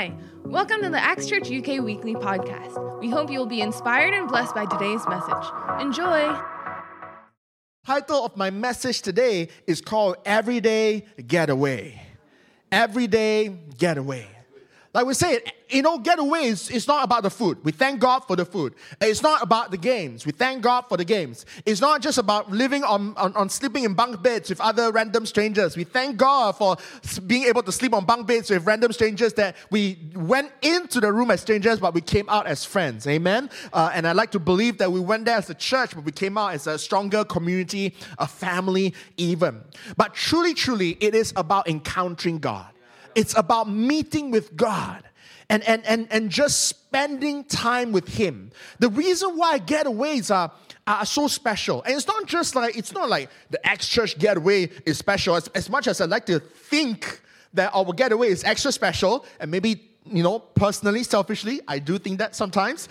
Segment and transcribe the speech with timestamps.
[0.00, 0.14] Hi,
[0.46, 3.00] welcome to the Acts Church UK Weekly Podcast.
[3.00, 5.46] We hope you will be inspired and blessed by today's message.
[5.78, 6.40] Enjoy!
[7.84, 12.00] Title of my message today is called Everyday Getaway.
[12.72, 14.26] Everyday Getaway.
[14.92, 17.58] Like we say, you know, getaways, it's not about the food.
[17.62, 18.74] We thank God for the food.
[19.00, 20.26] It's not about the games.
[20.26, 21.46] We thank God for the games.
[21.64, 25.26] It's not just about living on, on, on sleeping in bunk beds with other random
[25.26, 25.76] strangers.
[25.76, 26.76] We thank God for
[27.24, 31.12] being able to sleep on bunk beds with random strangers that we went into the
[31.12, 33.06] room as strangers, but we came out as friends.
[33.06, 33.48] Amen?
[33.72, 36.10] Uh, and I like to believe that we went there as a church, but we
[36.10, 39.60] came out as a stronger community, a family, even.
[39.96, 42.72] But truly, truly, it is about encountering God.
[43.14, 45.04] It's about meeting with God
[45.48, 48.50] and, and, and, and just spending time with Him.
[48.78, 50.52] The reason why getaways are,
[50.86, 54.70] are so special, and it's not just like, it's not like the Acts Church getaway
[54.86, 57.20] is special, as, as much as I like to think
[57.54, 62.18] that our getaway is extra special, and maybe, you know, personally, selfishly, I do think
[62.18, 62.88] that sometimes.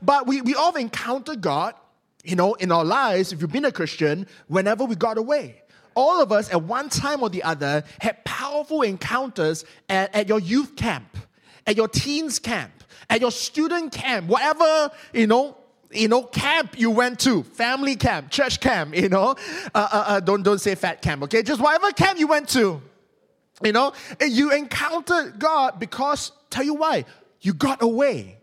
[0.00, 1.74] But we, we all encounter God,
[2.22, 5.62] you know, in our lives, if you've been a Christian, whenever we got away
[5.98, 10.38] all of us at one time or the other had powerful encounters at, at your
[10.38, 11.18] youth camp,
[11.66, 15.56] at your teens camp, at your student camp, whatever, you know,
[15.90, 19.34] you know, camp you went to, family camp, church camp, you know,
[19.74, 21.42] uh, uh, uh, don't, don't say fat camp, okay?
[21.42, 22.80] Just whatever camp you went to,
[23.64, 23.92] you know,
[24.24, 27.06] you encountered God because, tell you why,
[27.40, 28.38] you got away.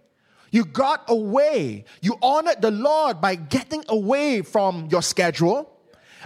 [0.52, 1.86] You got away.
[2.02, 5.75] You honored the Lord by getting away from your schedule,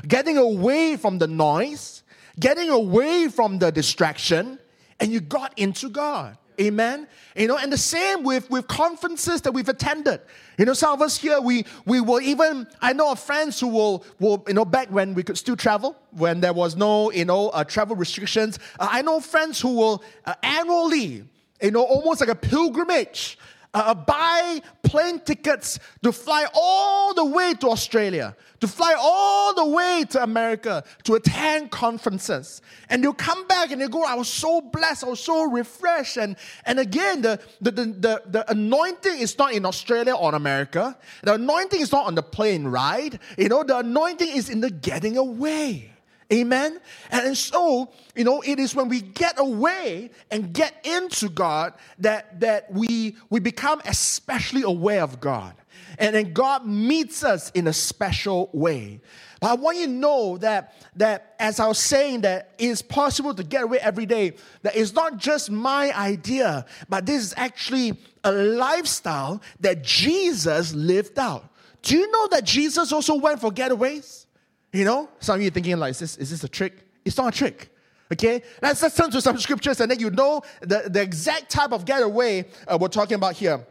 [0.08, 2.04] getting away from the noise,
[2.40, 4.60] getting away from the distraction,
[5.00, 6.38] and you got into God.
[6.60, 7.08] Amen.
[7.38, 10.20] You know, and the same with, with conferences that we've attended.
[10.58, 13.68] You know, some of us here, we we will even, I know of friends who
[13.68, 17.24] will, will you know, back when we could still travel, when there was no, you
[17.24, 18.60] know, uh, travel restrictions.
[18.78, 21.24] Uh, I know friends who will uh, annually,
[21.62, 23.38] you know, almost like a pilgrimage,
[23.74, 29.66] uh, buy plane tickets to fly all the way to Australia, to fly all the
[29.66, 32.62] way to America to attend conferences.
[32.90, 36.18] And they'll come back and they go, I was so blessed, I was so refreshed.
[36.18, 36.36] And,
[36.66, 40.98] and again, the, the, the, the, the anointing is not in Australia or America.
[41.24, 43.20] The anointing is not on the plane ride.
[43.38, 45.94] You know, the anointing is in the getting away.
[46.32, 46.80] Amen?
[47.10, 52.40] And so, you know, it is when we get away and get into God that,
[52.42, 55.56] that we, we become especially aware of God.
[55.98, 59.02] And then God meets us in a special way.
[59.40, 62.82] But I want you to know that, that as I was saying, that it is
[62.82, 67.34] possible to get away every day, that it's not just my idea, but this is
[67.38, 71.50] actually a lifestyle that Jesus lived out.
[71.82, 74.26] Do you know that Jesus also went for getaways?
[74.72, 76.86] You know, some of you thinking like, is this, is this a trick?
[77.04, 77.74] It's not a trick.
[78.12, 81.72] Okay, let's, let's turn to some scriptures and then you know the, the exact type
[81.72, 83.66] of getaway uh, we're talking about here.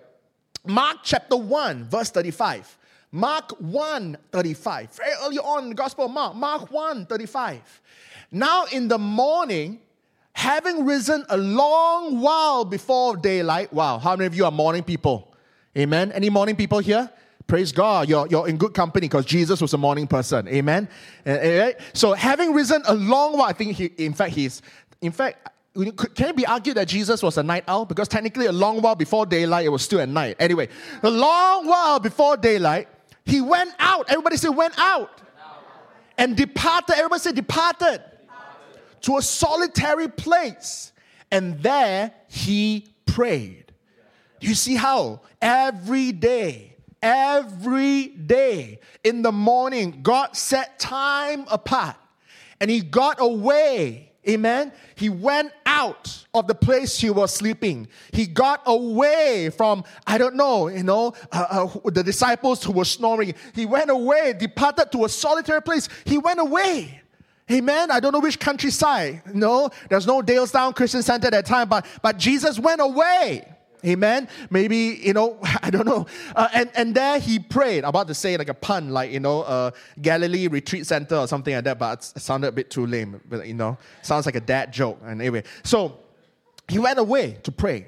[0.65, 2.79] Mark chapter 1, verse 35.
[3.11, 4.91] Mark 1, 35.
[4.93, 7.81] Very early on in the Gospel of Mark, Mark 1, 35.
[8.31, 9.81] Now in the morning,
[10.33, 13.73] having risen a long while before daylight.
[13.73, 15.35] Wow, how many of you are morning people?
[15.77, 16.13] Amen.
[16.13, 17.11] Any morning people here?
[17.49, 20.47] Praise God, you're, you're in good company because Jesus was a morning person.
[20.49, 20.87] Amen.
[21.95, 24.61] So having risen a long while, I think he, in fact, he's,
[25.01, 27.87] in fact, can it be argued that Jesus was a night owl?
[27.87, 30.37] Because technically, a long while before daylight, it was still at night.
[30.39, 30.69] Anyway,
[31.03, 32.87] a long while before daylight,
[33.25, 34.11] he went out.
[34.11, 35.23] Everybody say, went out.
[36.19, 36.97] And departed.
[36.97, 38.03] Everybody say, departed.
[39.03, 40.93] To a solitary place.
[41.31, 43.73] And there he prayed.
[44.41, 51.97] You see how every day Every day in the morning, God set time apart
[52.61, 54.09] and He got away.
[54.29, 54.73] Amen.
[54.95, 57.89] He went out of the place he was sleeping.
[58.13, 62.85] He got away from, I don't know, you know, uh, uh, the disciples who were
[62.85, 63.35] snoring.
[63.55, 65.89] He went away, departed to a solitary place.
[66.05, 67.01] He went away.
[67.51, 67.91] Amen.
[67.91, 69.23] I don't know which countryside.
[69.35, 73.49] No, there's no Dalestown Christian Center at that time, but, but Jesus went away.
[73.85, 74.29] Amen.
[74.51, 76.07] Maybe, you know, I don't know.
[76.35, 77.85] Uh, and, and there he prayed.
[77.85, 79.71] I'm about to say like a pun, like, you know, uh,
[80.01, 83.21] Galilee Retreat Center or something like that, but it sounded a bit too lame.
[83.29, 85.01] But, you know, sounds like a dad joke.
[85.05, 85.99] And anyway, so
[86.69, 87.87] he went away to pray.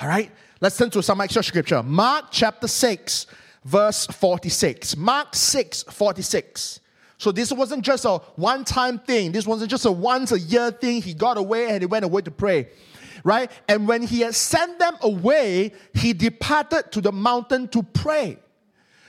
[0.00, 0.30] All right.
[0.60, 1.82] Let's turn to some extra scripture.
[1.82, 3.26] Mark chapter 6,
[3.64, 4.96] verse 46.
[4.96, 6.80] Mark 6, 46.
[7.18, 9.32] So this wasn't just a one time thing.
[9.32, 11.02] This wasn't just a once a year thing.
[11.02, 12.68] He got away and he went away to pray
[13.26, 13.50] right?
[13.68, 18.38] And when he had sent them away, he departed to the mountain to pray.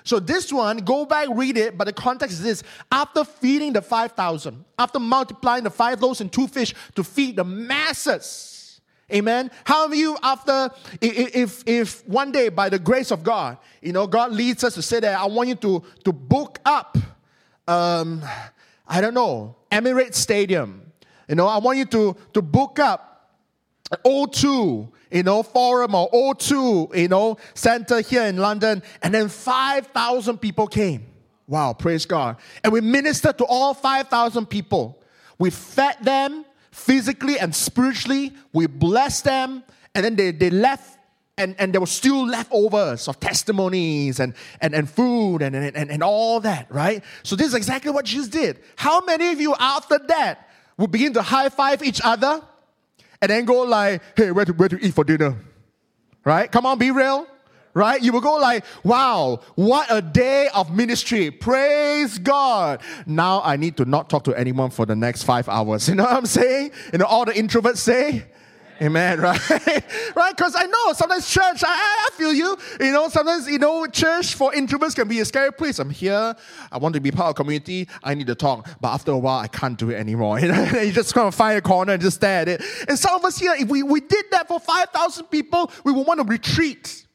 [0.03, 2.63] So this one, go back, read it, but the context is this.
[2.91, 7.43] After feeding the 5,000, after multiplying the five loaves and two fish to feed the
[7.43, 8.55] masses,
[9.13, 9.51] Amen.
[9.63, 10.69] How of you, after,
[10.99, 14.81] if, if one day, by the grace of God, you know, God leads us to
[14.81, 16.97] say that I want you to, to book up,
[17.69, 18.21] um,
[18.85, 20.91] I don't know, Emirates Stadium.
[21.29, 23.06] You know, I want you to, to book up
[23.89, 28.83] O2, you know, Forum or O2, you know, center here in London.
[29.01, 31.05] And then 5,000 people came.
[31.47, 32.37] Wow, praise God.
[32.63, 35.01] And we ministered to all 5,000 people.
[35.39, 38.33] We fed them physically and spiritually.
[38.51, 39.63] We blessed them,
[39.95, 40.99] and then they, they left,
[41.37, 45.89] and, and there were still leftovers of testimonies and, and, and food and, and, and,
[45.89, 47.03] and all that, right?
[47.23, 48.59] So this is exactly what Jesus did.
[48.75, 52.41] How many of you after that would begin to high five each other
[53.21, 55.35] and then go like, hey, where to, where to eat for dinner?
[56.23, 56.51] Right?
[56.51, 57.27] Come on, be real
[57.77, 58.01] right?
[58.01, 61.29] You will go like, wow, what a day of ministry.
[61.29, 62.81] Praise God.
[63.05, 65.87] Now I need to not talk to anyone for the next five hours.
[65.97, 66.71] You know what I'm saying?
[66.91, 68.25] You know, all the introverts say,
[68.81, 69.49] Amen, right?
[70.15, 70.35] right?
[70.35, 72.57] Because I know sometimes church, I, I feel you.
[72.79, 75.79] You know, sometimes, you know, church for introverts can be a scary place.
[75.79, 76.35] I'm here,
[76.71, 78.67] I want to be part of community, I need to talk.
[78.79, 80.39] But after a while, I can't do it anymore.
[80.47, 80.63] You, know?
[80.79, 82.61] you just kind of find a corner and just stare at it.
[82.87, 86.05] And some of us here, if we, we did that for 5,000 people, we would
[86.05, 87.05] want to retreat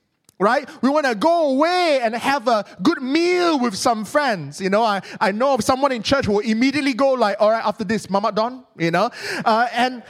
[0.42, 0.68] right?
[0.82, 4.60] We want to go away and have a good meal with some friends.
[4.60, 7.50] You know, I, I know of someone in church who will immediately go like, all
[7.50, 9.10] right, after this, Mama Don, you know?
[9.44, 10.02] Uh, and,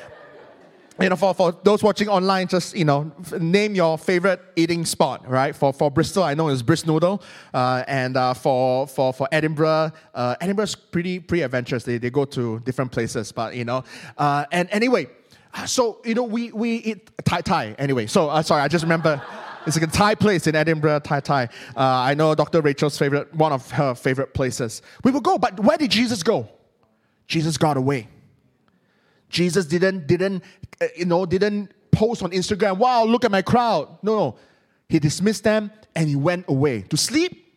[1.00, 3.10] you know, for, for those watching online, just, you know,
[3.40, 5.54] name your favorite eating spot, right?
[5.56, 7.22] For, for Bristol, I know it's Brist Noodle.
[7.54, 11.84] Uh, and uh, for, for, for Edinburgh, uh, Edinburgh's pretty, pretty adventurous.
[11.84, 13.84] They, they go to different places, but, you know.
[14.18, 15.08] Uh, and anyway,
[15.66, 18.06] so, you know, we, we eat Thai Thai anyway.
[18.06, 19.20] So, uh, sorry, I just remember.
[19.64, 21.44] It's like a Thai place in Edinburgh, Thai Thai.
[21.44, 22.60] Uh, I know Dr.
[22.62, 24.82] Rachel's favorite, one of her favorite places.
[25.04, 26.48] We will go, but where did Jesus go?
[27.28, 28.08] Jesus got away.
[29.32, 30.44] Jesus didn't, didn't,
[30.80, 33.98] uh, you know, didn't post on Instagram, wow, look at my crowd.
[34.02, 34.36] No, no.
[34.88, 36.82] He dismissed them and he went away.
[36.82, 37.54] To sleep?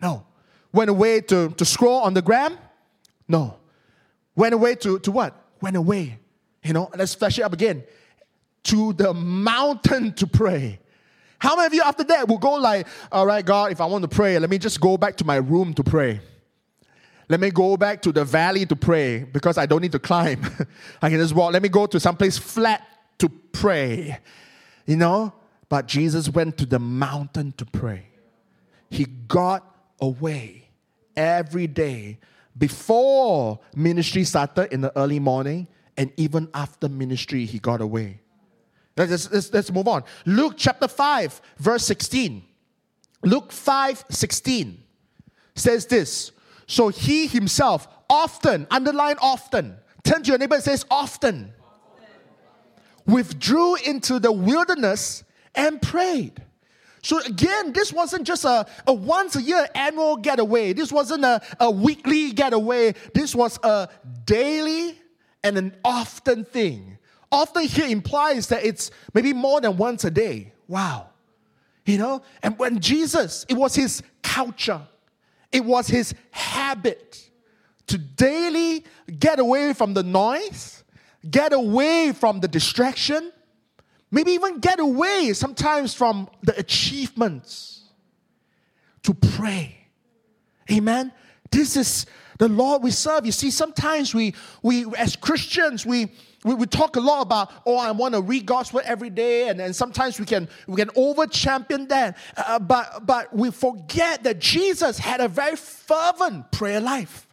[0.00, 0.24] No.
[0.72, 2.56] Went away to, to scroll on the gram?
[3.26, 3.56] No.
[4.36, 5.34] Went away to, to what?
[5.60, 6.18] Went away.
[6.62, 7.84] You know, let's flash it up again.
[8.64, 10.78] To the mountain to pray.
[11.38, 14.02] How many of you after that will go like, all right, God, if I want
[14.02, 16.20] to pray, let me just go back to my room to pray.
[17.28, 20.42] Let me go back to the valley to pray because I don't need to climb.
[21.02, 21.52] I can just walk.
[21.52, 22.86] Let me go to someplace flat
[23.18, 24.18] to pray.
[24.86, 25.34] You know?
[25.68, 28.06] But Jesus went to the mountain to pray.
[28.90, 30.70] He got away
[31.14, 32.18] every day
[32.56, 38.20] before ministry started in the early morning and even after ministry, he got away.
[38.96, 40.04] Let's, let's, let's move on.
[40.24, 42.42] Luke chapter 5, verse 16.
[43.22, 44.82] Luke 5, 16
[45.54, 46.32] says this.
[46.68, 51.52] So he himself often, underline often, turn to your neighbor and says often,
[53.06, 55.24] withdrew into the wilderness
[55.56, 56.40] and prayed.
[57.02, 60.72] So again, this wasn't just a, a once a year annual getaway.
[60.74, 62.94] This wasn't a, a weekly getaway.
[63.14, 63.88] This was a
[64.24, 64.96] daily
[65.42, 66.98] and an often thing
[67.30, 70.52] often here implies that it's maybe more than once a day.
[70.66, 71.08] Wow.
[71.86, 72.22] You know?
[72.42, 74.80] And when Jesus, it was his culture,
[75.52, 77.30] it was his habit
[77.86, 78.84] to daily
[79.18, 80.84] get away from the noise,
[81.28, 83.32] get away from the distraction,
[84.10, 87.84] maybe even get away sometimes from the achievements
[89.02, 89.74] to pray.
[90.70, 91.12] Amen.
[91.50, 92.04] This is
[92.38, 93.24] the Lord we serve.
[93.24, 96.12] You see, sometimes we, we as Christians, we,
[96.48, 99.48] we, we talk a lot about, oh, I want to read God's word every day,
[99.48, 102.16] and, and sometimes we can we can over champion that.
[102.36, 107.26] Uh, but but we forget that Jesus had a very fervent prayer life.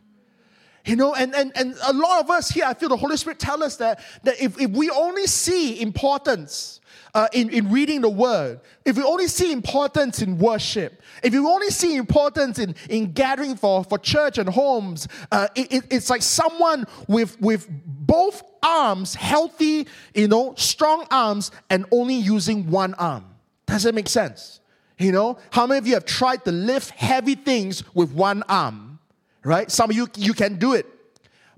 [0.86, 3.40] You know, and, and, and a lot of us here, I feel the Holy Spirit
[3.40, 6.80] tell us that, that if, if we only see importance
[7.16, 11.48] uh, in, in reading the word, if we only see importance in worship, if you
[11.48, 16.10] only see importance in, in gathering for, for church and homes, uh, it, it, it's
[16.10, 22.94] like someone with, with both arms, healthy, you know, strong arms, and only using one
[22.96, 23.24] arm.
[23.66, 24.60] Does that make sense?
[24.98, 29.00] You know, how many of you have tried to lift heavy things with one arm?
[29.42, 29.72] Right?
[29.72, 30.86] Some of you, you can do it.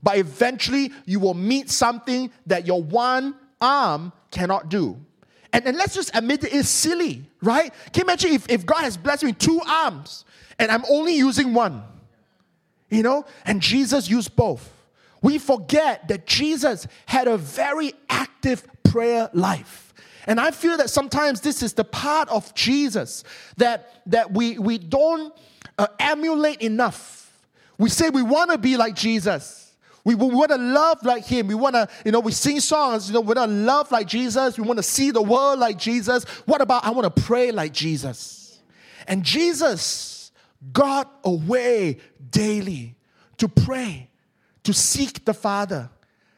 [0.04, 5.00] But eventually, you will meet something that your one arm cannot do.
[5.58, 7.74] And, and let's just admit it is silly, right?
[7.92, 10.24] Can you imagine if, if God has blessed me with two arms
[10.60, 11.84] and I'm only using one?
[12.90, 13.26] You know?
[13.46, 14.72] And Jesus used both
[15.22, 19.94] we forget that Jesus had a very active prayer life.
[20.26, 23.24] And I feel that sometimes this is the part of Jesus
[23.58, 25.34] that, that we, we don't
[25.78, 27.32] uh, emulate enough.
[27.78, 29.67] We say we want to be like Jesus.
[30.08, 31.48] We, we want to love like him.
[31.48, 34.08] We want to, you know, we sing songs, you know, we want to love like
[34.08, 34.58] Jesus.
[34.58, 36.24] We want to see the world like Jesus.
[36.46, 38.62] What about I want to pray like Jesus?
[39.06, 40.32] And Jesus
[40.72, 41.98] got away
[42.30, 42.96] daily
[43.36, 44.10] to pray,
[44.64, 45.90] to seek the Father.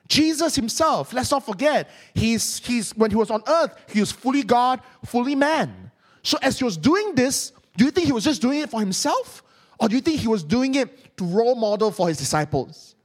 [0.08, 4.42] Jesus himself, let's not forget, he's, he's, when he was on earth, he was fully
[4.42, 5.92] God, fully man.
[6.24, 8.80] So as he was doing this, do you think he was just doing it for
[8.80, 9.44] himself?
[9.80, 12.96] Or do you think he was doing it to role model for his disciples?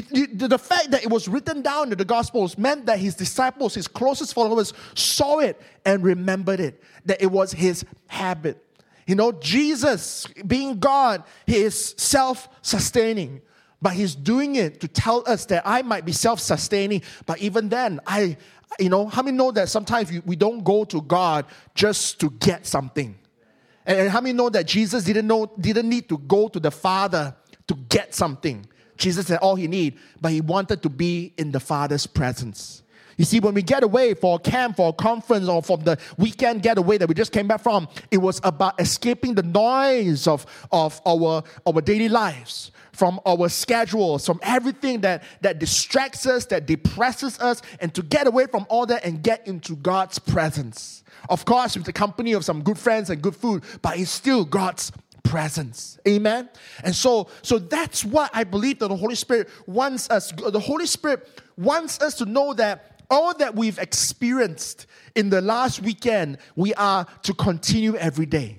[0.00, 3.86] The fact that it was written down in the Gospels meant that his disciples, his
[3.86, 8.64] closest followers, saw it and remembered it, that it was his habit.
[9.06, 13.42] You know, Jesus, being God, he is self sustaining,
[13.80, 17.68] but he's doing it to tell us that I might be self sustaining, but even
[17.68, 18.36] then, I,
[18.78, 22.66] you know, how many know that sometimes we don't go to God just to get
[22.66, 23.18] something?
[23.84, 27.34] And how many know that Jesus didn't know didn't need to go to the Father
[27.66, 28.64] to get something?
[29.02, 32.82] Jesus had all he need, but he wanted to be in the Father's presence.
[33.16, 35.98] You see, when we get away for a camp, for a conference, or from the
[36.16, 40.46] weekend getaway that we just came back from, it was about escaping the noise of,
[40.70, 46.66] of our, our daily lives, from our schedules, from everything that, that distracts us, that
[46.66, 51.02] depresses us, and to get away from all that and get into God's presence.
[51.28, 54.44] Of course, with the company of some good friends and good food, but it's still
[54.44, 54.92] God's
[55.22, 55.98] presence.
[56.06, 56.48] Amen.
[56.84, 60.32] And so, so that's what I believe that the Holy Spirit wants us.
[60.32, 65.82] The Holy Spirit wants us to know that all that we've experienced in the last
[65.82, 68.58] weekend, we are to continue every day.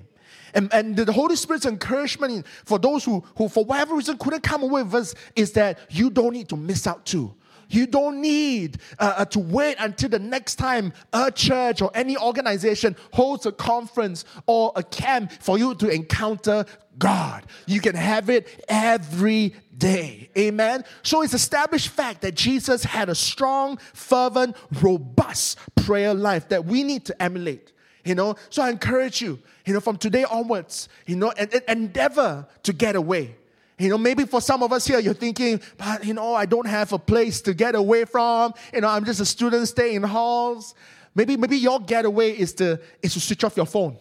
[0.54, 4.62] And, and the Holy Spirit's encouragement for those who, who, for whatever reason, couldn't come
[4.62, 7.34] away with us is that you don't need to miss out too.
[7.68, 12.16] You don't need uh, uh, to wait until the next time a church or any
[12.16, 16.64] organization holds a conference or a camp for you to encounter
[16.98, 17.46] God.
[17.66, 20.30] You can have it every day.
[20.36, 20.84] Amen.
[21.02, 26.82] So it's established fact that Jesus had a strong, fervent, robust prayer life that we
[26.84, 27.72] need to emulate.
[28.04, 31.64] You know, so I encourage you, you know, from today onwards, you know, and, and
[31.68, 33.36] endeavor to get away.
[33.78, 36.66] You know, maybe for some of us here, you're thinking, but you know, I don't
[36.66, 38.54] have a place to get away from.
[38.72, 40.74] You know, I'm just a student staying in halls.
[41.14, 43.96] Maybe, maybe your getaway is to, is to switch off your phone.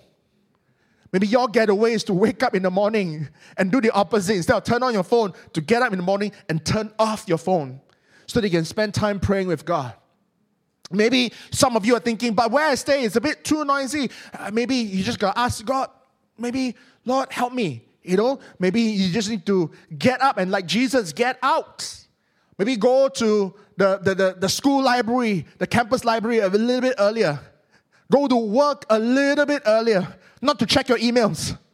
[1.12, 3.27] Maybe your getaway is to wake up in the morning
[3.58, 4.36] and do the opposite.
[4.36, 7.25] Instead of turn on your phone, to get up in the morning and turn off
[7.27, 7.82] your phone
[8.25, 9.94] so that you can spend time praying with God.
[10.92, 14.10] Maybe some of you are thinking, but where I stay is a bit too noisy.
[14.34, 15.89] Uh, maybe you just gotta ask God,
[16.38, 16.75] maybe,
[17.06, 17.84] Lord, help me.
[18.03, 22.05] You know, maybe you just need to get up and, like Jesus, get out.
[22.57, 26.95] Maybe go to the, the, the, the school library, the campus library a little bit
[27.00, 27.39] earlier.
[28.12, 30.07] Go to work a little bit earlier,
[30.41, 31.57] not to check your emails.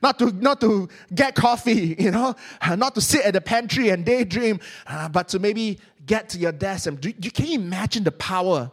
[0.00, 2.36] Not to, not to get coffee, you know,
[2.76, 6.52] not to sit at the pantry and daydream, uh, but to maybe get to your
[6.52, 6.86] desk.
[6.86, 8.70] And do, you, can you imagine the power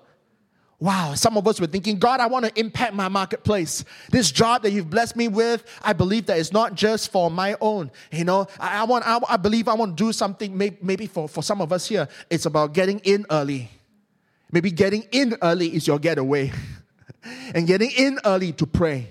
[0.81, 3.85] Wow, some of us were thinking, God, I want to impact my marketplace.
[4.09, 7.55] This job that you've blessed me with, I believe that it's not just for my
[7.61, 7.91] own.
[8.11, 10.57] You know, I, I want, I, I, believe I want to do something.
[10.57, 13.69] Maybe, maybe for, for some of us here, it's about getting in early.
[14.51, 16.51] Maybe getting in early is your getaway,
[17.53, 19.07] and getting in early to pray.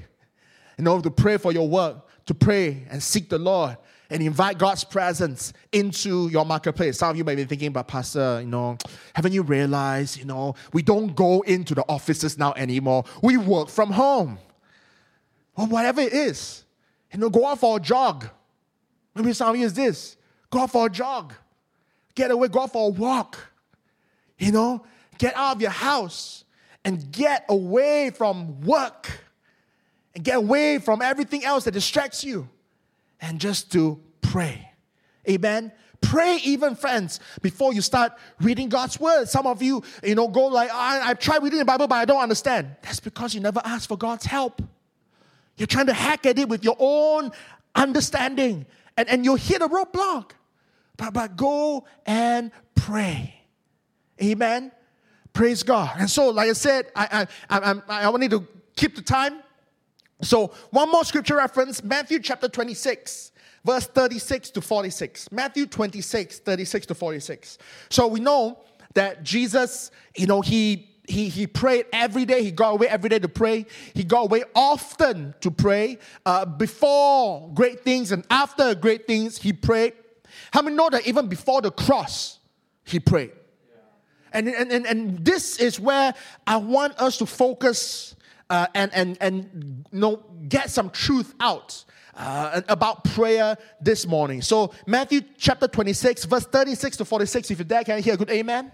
[0.76, 3.76] You know, to pray for your work, to pray and seek the Lord,
[4.10, 6.98] and invite God's presence into your marketplace.
[6.98, 8.76] Some of you may be thinking, but Pastor, you know,
[9.14, 13.04] haven't you realized, you know, we don't go into the offices now anymore.
[13.22, 14.38] We work from home.
[15.56, 16.64] Or whatever it is.
[17.12, 18.28] You know, go out for a jog.
[19.14, 20.16] Maybe some of you is this.
[20.50, 21.32] Go out for a jog.
[22.14, 23.38] Get away, go out for a walk.
[24.38, 24.84] You know,
[25.18, 26.44] get out of your house
[26.84, 29.10] and get away from work
[30.14, 32.48] and get away from everything else that distracts you
[33.20, 34.70] and just to pray.
[35.28, 35.72] Amen.
[36.00, 39.28] Pray even, friends, before you start reading God's word.
[39.28, 42.04] Some of you, you know, go like, I, I've tried reading the Bible, but I
[42.04, 42.74] don't understand.
[42.82, 44.62] That's because you never asked for God's help.
[45.56, 47.32] You're trying to hack at it with your own
[47.74, 48.64] understanding,
[48.96, 50.30] and, and you'll hit a roadblock.
[50.96, 53.34] But, but go and pray.
[54.22, 54.72] Amen.
[55.32, 55.90] Praise God.
[55.98, 59.42] And so, like I said, I, I, I, I, I wanted to keep the time.
[60.22, 63.32] So, one more scripture reference Matthew chapter 26,
[63.64, 65.32] verse 36 to 46.
[65.32, 67.58] Matthew 26, 36 to 46.
[67.88, 68.58] So, we know
[68.94, 72.44] that Jesus, you know, he he, he prayed every day.
[72.44, 73.66] He got away every day to pray.
[73.94, 75.98] He got away often to pray.
[76.24, 79.94] Uh, before great things and after great things, he prayed.
[80.52, 82.38] How many know that even before the cross,
[82.84, 83.32] he prayed?
[84.32, 86.14] And, and, and, and this is where
[86.46, 88.14] I want us to focus
[88.50, 90.16] uh, and, and, and you know,
[90.48, 91.84] get some truth out
[92.16, 94.42] uh, about prayer this morning.
[94.42, 97.50] So, Matthew chapter 26, verse 36 to 46.
[97.50, 98.72] If you're there, can I hear a good amen?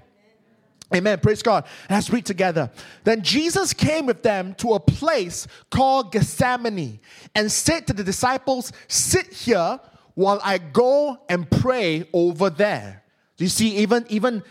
[0.94, 1.18] Amen.
[1.18, 1.64] Praise God.
[1.90, 2.70] Let's read together.
[3.04, 7.00] Then Jesus came with them to a place called Gethsemane
[7.34, 9.80] and said to the disciples, Sit here
[10.14, 13.02] while I go and pray over there.
[13.36, 14.42] Do you see, even, even,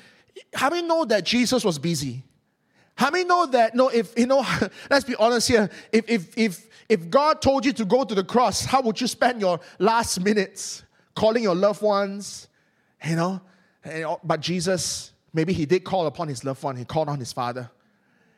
[0.53, 2.23] how many know that Jesus was busy?
[2.95, 4.45] How many know that, no, if, you know,
[4.89, 8.23] let's be honest here, if, if, if, if God told you to go to the
[8.23, 10.83] cross, how would you spend your last minutes
[11.13, 12.47] calling your loved ones,
[13.05, 13.41] you know?
[13.85, 17.33] Oh, but Jesus, Maybe he did call upon his loved one, he called on his
[17.33, 17.69] father.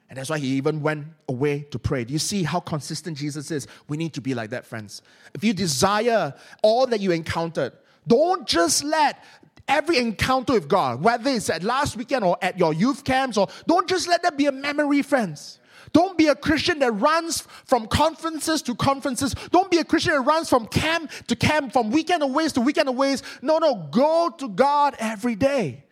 [0.10, 2.04] And that's why he even went away to pray.
[2.04, 3.68] Do you see how consistent Jesus is?
[3.88, 5.04] We need to be like that, friends.
[5.36, 6.34] If you desire
[6.64, 7.74] all that you encountered,
[8.08, 9.24] don't just let
[9.68, 13.48] every encounter with God, whether it's at last weekend or at your youth camps, or
[13.68, 15.60] don't just let that be a memory, friends.
[15.94, 19.34] Don't be a Christian that runs from conferences to conferences.
[19.52, 22.90] Don't be a Christian that runs from camp to camp, from weekend aways to weekend
[22.90, 23.24] aways.
[23.42, 25.86] No, no, go to God every day.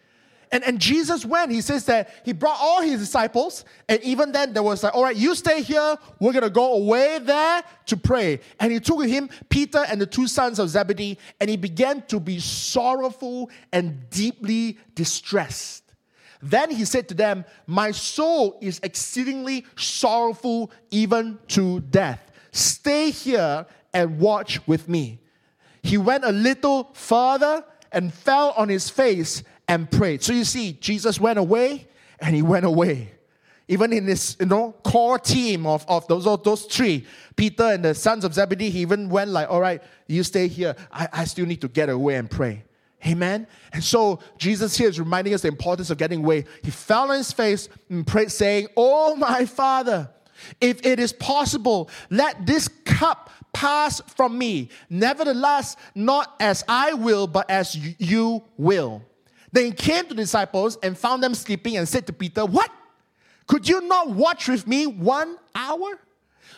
[0.52, 4.54] And, and Jesus went, he says that he brought all his disciples, and even then
[4.54, 8.40] there was like, all right, you stay here, we're gonna go away there to pray.
[8.60, 12.02] And he took with him Peter and the two sons of Zebedee, and he began
[12.04, 15.84] to be sorrowful and deeply distressed.
[16.42, 22.32] Then he said to them, My soul is exceedingly sorrowful, even to death.
[22.52, 25.20] Stay here and watch with me.
[25.82, 30.24] He went a little further and fell on his face and prayed.
[30.24, 31.88] So you see, Jesus went away
[32.20, 33.12] and he went away.
[33.68, 37.06] Even in this, you know, core team of, of those, those three,
[37.36, 40.76] Peter and the sons of Zebedee, he even went like, all right, you stay here.
[40.92, 42.64] I, I still need to get away and pray.
[43.06, 43.48] Amen.
[43.74, 46.46] And so Jesus here is reminding us the importance of getting away.
[46.64, 50.10] He fell on his face and prayed, saying, Oh my Father,
[50.62, 54.70] if it is possible, let this cup pass from me.
[54.90, 59.04] Nevertheless, not as I will, but as you will.
[59.56, 62.70] Then he came to the disciples and found them sleeping and said to Peter, What?
[63.48, 65.98] Could you not watch with me one hour?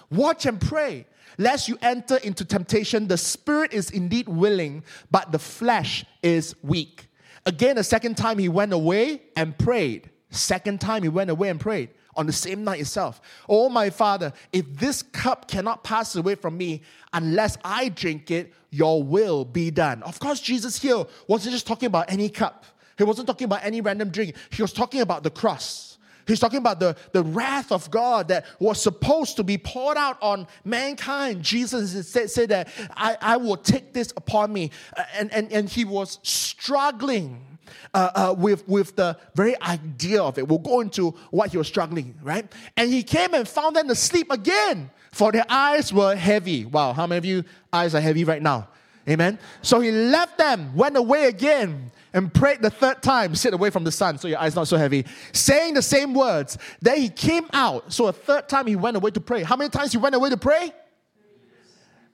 [0.10, 1.06] Watch and pray,
[1.38, 3.08] lest you enter into temptation.
[3.08, 7.08] The spirit is indeed willing, but the flesh is weak.
[7.46, 10.10] Again, a second time he went away and prayed.
[10.32, 13.22] Second time he went away and prayed on the same night itself.
[13.48, 16.82] Oh, my father, if this cup cannot pass away from me
[17.14, 20.02] unless I drink it, your will be done.
[20.02, 22.66] Of course, Jesus here wasn't just talking about any cup.
[22.98, 24.36] He wasn't talking about any random drink.
[24.50, 25.98] He was talking about the cross.
[26.28, 30.18] He's talking about the, the wrath of God that was supposed to be poured out
[30.22, 31.42] on mankind.
[31.42, 34.72] Jesus said, said that I, I will take this upon me.
[35.14, 37.58] And, and, and he was struggling
[37.94, 40.48] uh, uh, with, with the very idea of it.
[40.48, 42.52] We'll go into what he was struggling, right?
[42.76, 46.66] And he came and found them asleep again, for their eyes were heavy.
[46.66, 48.68] Wow, how many of you eyes are heavy right now?
[49.08, 49.40] Amen.
[49.62, 53.84] So he left them, went away again, and prayed the third time, sit away from
[53.84, 56.58] the sun so your eyes not so heavy, saying the same words.
[56.82, 57.92] Then he came out.
[57.94, 59.44] So a third time he went away to pray.
[59.44, 60.72] How many times he went away to pray?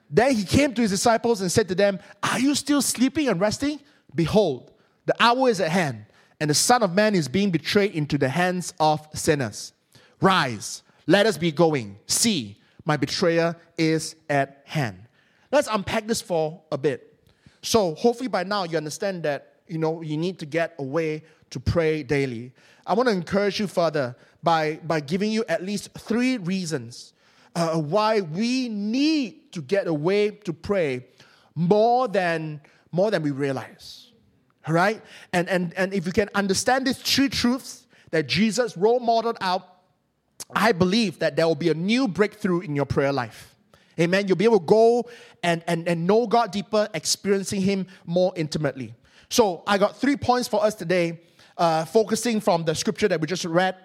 [0.10, 3.40] Then he came to his disciples and said to them, Are you still sleeping and
[3.40, 3.80] resting?
[4.14, 4.72] Behold,
[5.06, 6.06] the hour is at hand,
[6.40, 9.74] and the Son of Man is being betrayed into the hands of sinners.
[10.22, 11.98] Rise, let us be going.
[12.06, 15.00] See, my betrayer is at hand.
[15.52, 17.14] Let's unpack this for a bit.
[17.62, 21.60] So, hopefully, by now you understand that you know you need to get away to
[21.60, 22.52] pray daily.
[22.86, 27.14] I want to encourage you further by, by giving you at least three reasons
[27.56, 31.06] uh, why we need to get away to pray
[31.56, 32.60] more than
[32.92, 34.12] more than we realize.
[34.68, 35.02] All right?
[35.34, 39.68] And, and, and if you can understand these three truths that Jesus role modeled out,
[40.56, 43.56] I believe that there will be a new breakthrough in your prayer life.
[44.00, 44.28] Amen.
[44.28, 45.10] You'll be able to go
[45.42, 48.94] and, and, and know God deeper, experiencing Him more intimately.
[49.34, 51.20] So I got three points for us today,
[51.58, 53.76] uh, focusing from the scripture that we just read.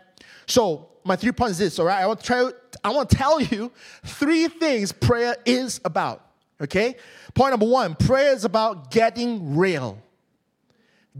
[0.44, 2.02] So my three points is this, all right?
[2.02, 2.50] I want to try,
[2.84, 3.72] I want to tell you
[4.04, 6.22] three things prayer is about.
[6.60, 6.96] Okay?
[7.32, 9.98] Point number one, prayer is about getting real.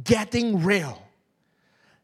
[0.05, 1.03] Getting real.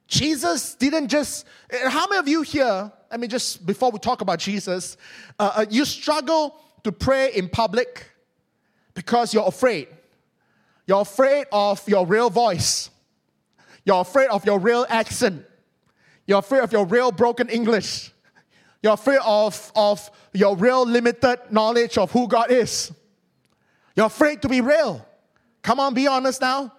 [0.09, 4.39] Jesus didn't just, how many of you here, I mean, just before we talk about
[4.39, 4.97] Jesus,
[5.39, 8.07] uh, uh you struggle to pray in public
[8.95, 9.89] because you're afraid.
[10.87, 12.91] You're afraid of your real voice.
[13.85, 15.45] You're afraid of your real accent.
[16.27, 18.13] You're afraid of your real broken English.
[18.83, 22.93] You're afraid of, of your real limited knowledge of who God is.
[23.97, 25.07] You're afraid to be real.
[25.63, 26.73] Come on, be honest now,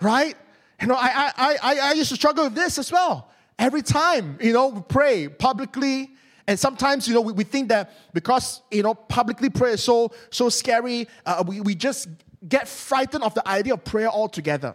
[0.00, 0.34] right?
[0.80, 3.30] You know, I, I, I, I used to struggle with this as well.
[3.58, 6.10] Every time, you know, we pray publicly
[6.48, 10.12] And sometimes, you know, we, we think that because, you know, publicly prayer is so,
[10.30, 12.08] so scary, uh, we, we just
[12.48, 14.74] get frightened of the idea of prayer altogether.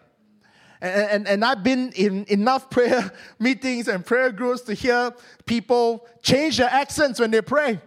[0.82, 5.14] And, and, and I've been in enough prayer meetings and prayer groups to hear
[5.46, 7.80] people change their accents when they pray.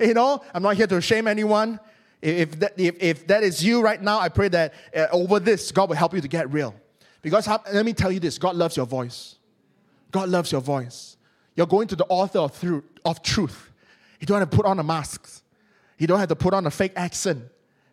[0.00, 1.78] You know, I'm not here to shame anyone.
[2.20, 5.72] If that, if, if that is you right now, I pray that uh, over this,
[5.72, 6.74] God will help you to get real.
[7.20, 9.36] Because let me tell you this God loves your voice.
[10.10, 11.16] God loves your voice.
[11.54, 13.70] You're going to the author of, through, of truth.
[14.20, 15.42] You don't have to put on a mask,
[15.98, 17.44] you don't have to put on a fake accent,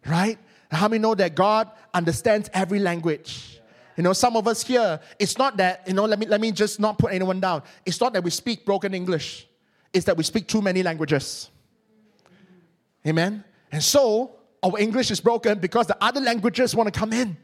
[0.05, 0.37] right?
[0.71, 3.59] How many know that God understands every language?
[3.97, 6.51] You know, some of us here, it's not that, you know, let me, let me
[6.51, 7.63] just not put anyone down.
[7.85, 9.47] It's not that we speak broken English,
[9.91, 11.49] it's that we speak too many languages.
[13.05, 13.43] Amen?
[13.71, 17.37] And so, our English is broken because the other languages want to come in.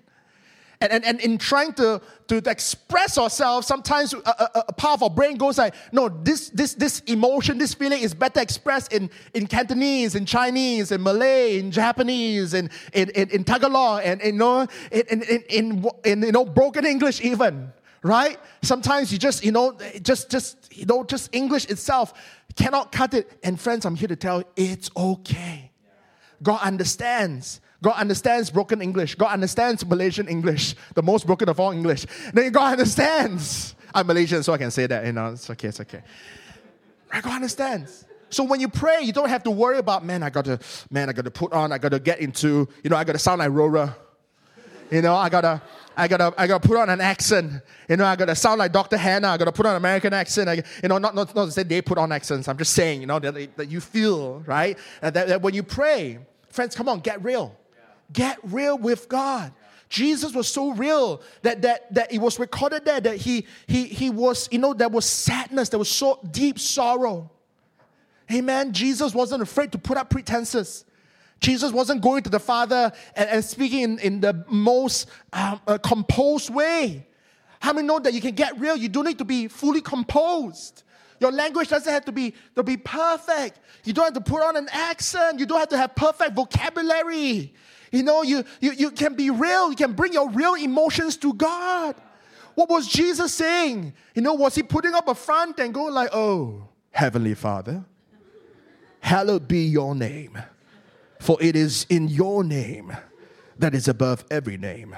[0.82, 5.04] And, and, and in trying to, to, express ourselves, sometimes a, a, a, part of
[5.04, 9.10] our brain goes like, no, this, this, this emotion, this feeling is better expressed in,
[9.34, 14.34] in Cantonese, in Chinese, in Malay, in Japanese, in, in, in, in Tagalog, and, you
[14.34, 17.72] know, in, in, in, in, in you know, broken English even,
[18.04, 18.38] right?
[18.62, 22.14] Sometimes you just, you know, just, just, you know, just English itself
[22.56, 23.40] cannot cut it.
[23.44, 25.72] And friends, I'm here to tell you, it's okay.
[26.44, 27.62] God understands.
[27.86, 29.14] God understands broken English.
[29.14, 32.08] God understands Malaysian English, the most broken of all English.
[32.34, 33.76] Then God understands.
[33.94, 35.06] I'm Malaysian, so I can say that.
[35.06, 36.02] You know, it's okay, it's okay.
[37.14, 37.22] Right?
[37.22, 38.06] God understands.
[38.32, 40.58] So when you pray, you don't have to worry about, man, I got to,
[40.90, 43.14] man, I got to put on, I got to get into, you know, I got
[43.14, 43.96] to sound like Rora.
[44.90, 45.62] You know, I gotta,
[45.96, 47.54] I gotta, I gotta put on an accent.
[47.88, 48.98] You know, I gotta sound like Dr.
[48.98, 49.30] Hannah.
[49.30, 50.48] I gotta put on an American accent.
[50.48, 52.48] I, you know, not, not, not to say they put on accents.
[52.48, 54.78] I'm just saying, you know, that, that you feel, right?
[55.02, 56.20] That, that when you pray,
[56.50, 57.56] friends, come on, get real.
[58.12, 59.54] Get real with God.
[59.90, 64.10] Jesus was so real that, that, that it was recorded there that he, he, he
[64.10, 67.32] was, you know, there was sadness, there was so deep sorrow.
[68.32, 68.74] Amen.
[68.74, 70.86] Jesus wasn't afraid to put up pretenses.
[71.40, 75.78] Jesus wasn't going to the Father and, and speaking in, in the most um, uh,
[75.78, 77.06] composed way.
[77.60, 78.76] How many know that you can get real?
[78.76, 80.84] You don't need to be fully composed.
[81.20, 83.60] Your language doesn't have to be, to be perfect.
[83.84, 85.40] You don't have to put on an accent.
[85.40, 87.54] You don't have to have perfect vocabulary.
[87.96, 89.70] You know, you, you, you can be real.
[89.70, 91.96] You can bring your real emotions to God.
[92.56, 93.94] What was Jesus saying?
[94.14, 97.86] You know, was he putting up a front and going like, oh, Heavenly Father,
[99.00, 100.38] hallowed be your name.
[101.20, 102.96] For it is in your name
[103.58, 104.96] that is above every name.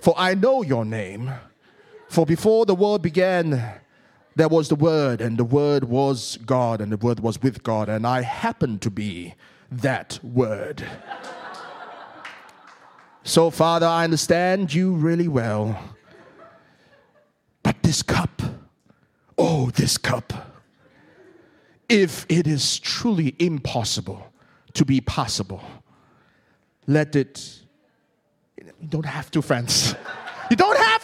[0.00, 1.30] For I know your name.
[2.08, 3.80] For before the world began,
[4.34, 7.88] there was the Word, and the Word was God, and the Word was with God,
[7.90, 9.34] and I happen to be
[9.70, 10.84] that Word.
[13.28, 15.78] So, Father, I understand you really well.
[17.62, 18.40] But this cup,
[19.36, 20.32] oh, this cup,
[21.90, 24.32] if it is truly impossible
[24.72, 25.62] to be possible,
[26.86, 27.60] let it,
[28.56, 29.94] you don't have to, friends.
[30.50, 30.97] You don't have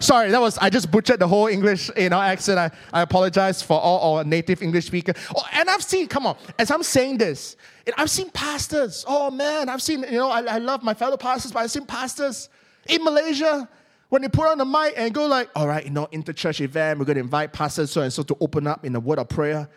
[0.00, 2.58] Sorry, that was I just butchered the whole English you know accent.
[2.58, 5.16] I, I apologize for all our native English speakers.
[5.34, 7.56] Oh, and I've seen, come on, as I'm saying this,
[7.96, 9.04] I've seen pastors.
[9.06, 11.86] Oh man, I've seen, you know, I, I love my fellow pastors, but I've seen
[11.86, 12.48] pastors
[12.88, 13.68] in Malaysia
[14.08, 16.98] when they put on the mic and go like, all right, you know, inter-church event,
[16.98, 19.68] we're to invite pastors so and so to open up in a word of prayer.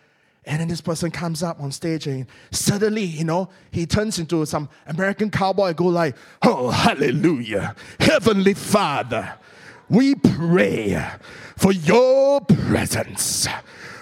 [0.45, 4.43] And then this person comes up on stage and suddenly, you know, he turns into
[4.47, 9.35] some American cowboy and go like, oh, hallelujah, Heavenly Father,
[9.87, 10.99] we pray
[11.57, 13.47] for your presence.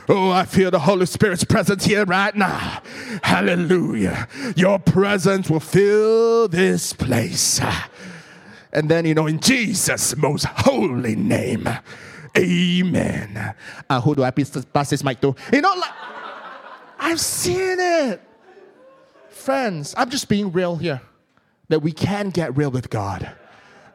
[0.07, 2.81] Oh, I feel the Holy Spirit's presence here right now.
[3.21, 4.27] Hallelujah.
[4.55, 7.59] Your presence will fill this place.
[8.71, 11.67] And then, you know, in Jesus' most holy name,
[12.37, 13.55] amen.
[13.89, 15.35] Uh, who do I pass this mic to?
[15.51, 15.91] You know, like,
[17.09, 18.21] I've seen it.
[19.29, 21.01] Friends, I'm just being real here.
[21.69, 23.31] That we can get real with God.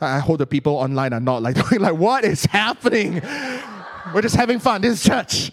[0.00, 3.22] I hope the people online are not like, like what is happening?
[4.12, 4.81] We're just having fun.
[4.81, 5.53] This is church.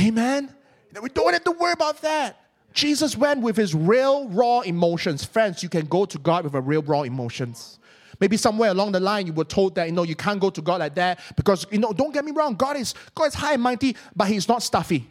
[0.00, 0.52] Amen.
[1.00, 2.40] We don't have to worry about that.
[2.72, 5.24] Jesus went with his real, raw emotions.
[5.24, 7.78] Friends, you can go to God with a real, raw emotions.
[8.18, 10.60] Maybe somewhere along the line you were told that you know you can't go to
[10.60, 13.54] God like that because you know don't get me wrong God is God is high
[13.54, 15.08] and mighty but he's not stuffy.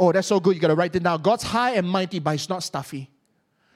[0.00, 0.54] Oh, that's so good.
[0.54, 1.22] You got to write it down.
[1.22, 3.08] God's high and mighty but he's not stuffy.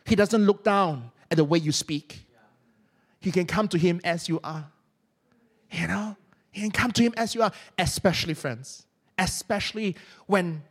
[0.04, 2.26] He doesn't look down at the way you speak.
[3.22, 4.66] You can come to him as you are.
[5.70, 6.16] You know,
[6.52, 8.84] you can come to him as you are, especially friends
[9.18, 10.62] especially when,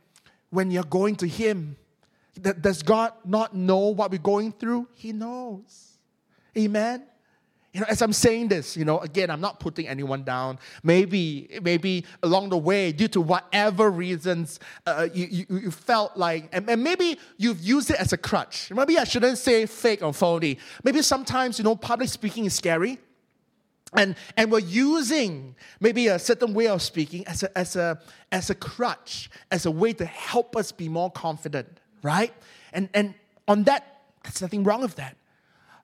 [0.50, 1.76] when you're going to Him.
[2.40, 4.88] Does God not know what we're going through?
[4.94, 5.98] He knows.
[6.56, 7.04] Amen.
[7.74, 10.60] You know, as I'm saying this, you know, again, I'm not putting anyone down.
[10.84, 16.48] Maybe, maybe along the way, due to whatever reasons, uh, you, you, you, felt like,
[16.52, 18.70] and, and maybe you've used it as a crutch.
[18.70, 20.58] Maybe I shouldn't say fake or phony.
[20.84, 23.00] Maybe sometimes, you know, public speaking is scary.
[23.92, 28.50] And, and we're using maybe a certain way of speaking as a, as, a, as
[28.50, 32.32] a crutch, as a way to help us be more confident, right?
[32.72, 33.14] And, and
[33.48, 35.16] on that, there's nothing wrong with that.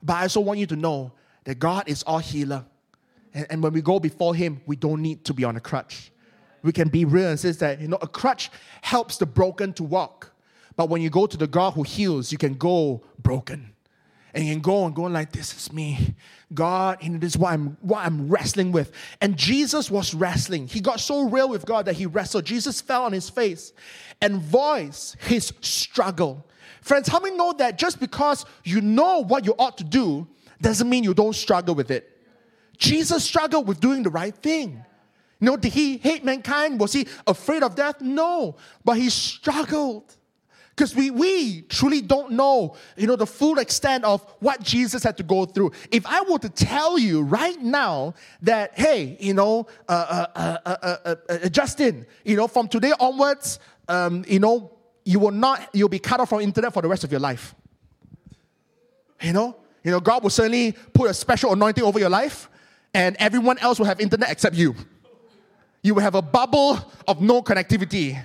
[0.01, 1.13] But I also want you to know
[1.45, 2.65] that God is our healer.
[3.35, 6.13] And, and when we go before Him, we don't need to be on a crutch.
[6.63, 8.51] We can be real and says that, you know, a crutch
[8.83, 10.33] helps the broken to walk.
[10.77, 13.73] But when you go to the God who heals, you can go broken.
[14.33, 16.15] And you can go and go like, this is me.
[16.55, 18.93] God, and this is what I'm what I'm wrestling with.
[19.21, 20.69] And Jesus was wrestling.
[20.69, 22.45] He got so real with God that he wrestled.
[22.45, 23.73] Jesus fell on his face
[24.21, 26.47] and voiced his struggle.
[26.81, 30.29] Friends, how many know that just because you know what you ought to do
[30.61, 32.09] doesn't mean you don't struggle with it.
[32.77, 34.85] Jesus struggled with doing the right thing.
[35.41, 36.81] You know, did he hate mankind?
[36.81, 38.01] Was he afraid of death?
[38.01, 40.17] No, but he struggled.
[40.77, 45.17] Because we, we truly don't know, you know, the full extent of what Jesus had
[45.19, 45.73] to go through.
[45.91, 51.49] If I were to tell you right now that, hey, you know, uh, uh, uh,
[51.51, 54.73] Justin, you know, from today onwards, um, you know,
[55.05, 57.55] you will not, you'll be cut off from internet for the rest of your life.
[59.21, 62.49] You know, you know, God will certainly put a special anointing over your life,
[62.93, 64.75] and everyone else will have internet except you.
[65.83, 68.23] You will have a bubble of no connectivity.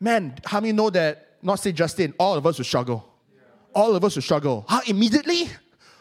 [0.00, 3.08] Man, how many know that, not say Justin, all of us will struggle?
[3.74, 4.64] All of us will struggle.
[4.68, 5.48] How immediately?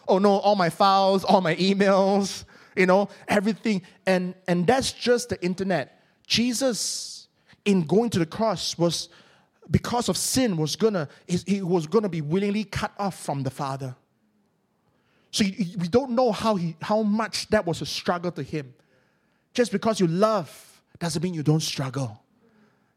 [0.08, 3.84] Oh no, all my files, all my emails, you know, everything.
[4.06, 6.04] And, and that's just the internet.
[6.26, 7.28] Jesus,
[7.66, 9.10] in going to the cross, was
[9.70, 13.96] because of sin, was gonna, he was gonna be willingly cut off from the Father.
[15.32, 18.74] So we don't know how, he, how much that was a struggle to him.
[19.54, 22.22] Just because you love doesn't mean you don't struggle.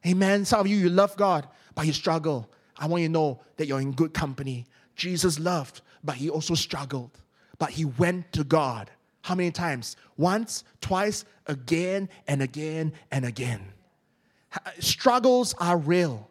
[0.06, 0.44] Amen.
[0.44, 2.50] Some of you, you love God, but you struggle.
[2.76, 4.66] I want you to know that you're in good company.
[4.96, 7.18] Jesus loved, but he also struggled.
[7.58, 8.90] But he went to God.
[9.22, 9.96] How many times?
[10.16, 13.72] Once, twice, again, and again, and again.
[14.80, 16.28] Struggles are real.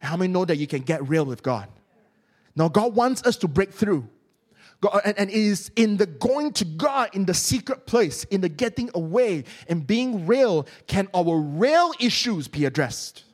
[0.00, 1.68] How many know that you can get real with God?
[2.56, 4.08] Now, God wants us to break through.
[4.80, 8.90] God, and, is in the going to God in the secret place, in the getting
[8.94, 13.24] away and being real, can our real issues be addressed.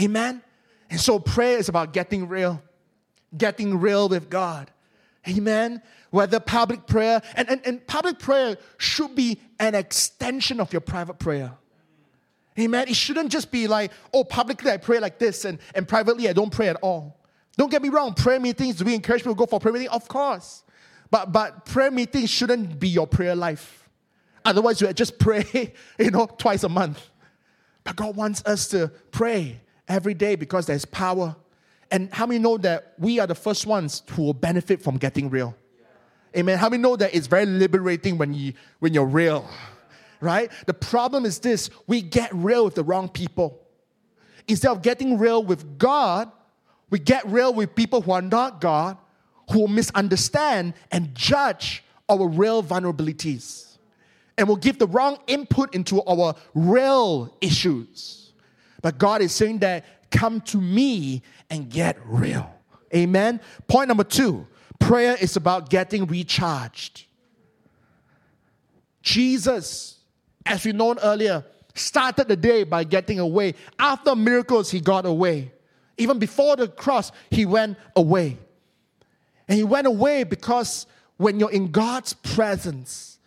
[0.00, 0.42] Amen?
[0.90, 2.62] And so prayer is about getting real,
[3.36, 4.70] getting real with God.
[5.26, 5.82] Amen?
[6.10, 11.18] Whether public prayer, and, and, and public prayer should be an extension of your private
[11.18, 11.52] prayer.
[12.56, 12.86] Amen?
[12.86, 16.32] It shouldn't just be like, oh, publicly I pray like this, and, and privately I
[16.32, 17.18] don't pray at all.
[17.56, 19.88] Don't get me wrong, prayer meetings, do we encourage people to go for prayer meeting?
[19.88, 20.64] Of course.
[21.10, 23.88] But, but prayer meetings shouldn't be your prayer life.
[24.44, 27.10] Otherwise, you just pray, you know, twice a month.
[27.84, 31.36] But God wants us to pray every day because there's power.
[31.90, 35.30] And how many know that we are the first ones who will benefit from getting
[35.30, 35.54] real?
[36.36, 36.58] Amen.
[36.58, 39.48] How many know that it's very liberating when you when you're real?
[40.20, 40.50] Right?
[40.66, 43.60] The problem is this we get real with the wrong people.
[44.48, 46.30] Instead of getting real with God,
[46.94, 48.96] we get real with people who are not God,
[49.50, 53.78] who misunderstand and judge our real vulnerabilities.
[54.38, 58.32] And will give the wrong input into our real issues.
[58.80, 62.48] But God is saying that, come to me and get real.
[62.94, 63.40] Amen.
[63.66, 64.46] Point number two
[64.78, 67.06] prayer is about getting recharged.
[69.02, 69.98] Jesus,
[70.46, 73.54] as we known earlier, started the day by getting away.
[73.80, 75.53] After miracles, he got away.
[75.98, 78.38] Even before the cross, he went away.
[79.48, 83.18] And he went away because when you're in God's presence,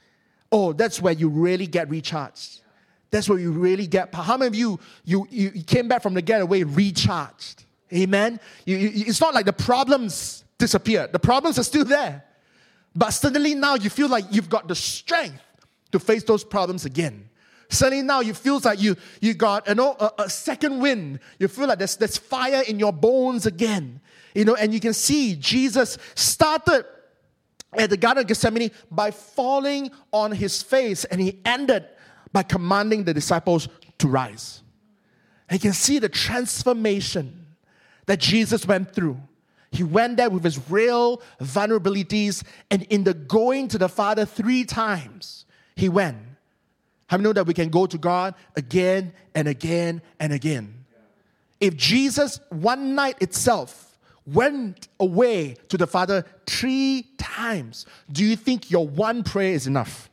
[0.52, 2.62] oh, that's where you really get recharged.
[3.10, 4.24] That's where you really get power.
[4.24, 7.64] How many of you, you, you came back from the getaway recharged?
[7.94, 8.40] Amen?
[8.66, 11.14] You, you, it's not like the problems disappeared.
[11.14, 12.24] The problems are still there.
[12.96, 15.42] But suddenly now you feel like you've got the strength
[15.92, 17.30] to face those problems again.
[17.70, 21.20] Suddenly now you feel like you, you got you know, a, a second wind.
[21.40, 24.00] You feel like there's, there's fire in your bones again.
[24.34, 26.86] You know, and you can see Jesus started
[27.74, 31.86] at the Garden of Gethsemane by falling on his face, and he ended
[32.32, 34.62] by commanding the disciples to rise.
[35.50, 37.48] And you can see the transformation
[38.06, 39.20] that Jesus went through.
[39.72, 44.64] He went there with his real vulnerabilities, and in the going to the Father three
[44.64, 46.18] times, he went
[47.08, 50.86] how know that we can go to God again and again and again?
[51.60, 57.86] If Jesus, one night itself, went away to the Father three times.
[58.12, 60.10] Do you think your one prayer is enough?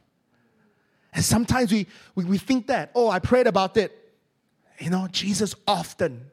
[1.12, 3.92] And sometimes we, we, we think that, oh, I prayed about it.
[4.78, 6.30] You know, Jesus often.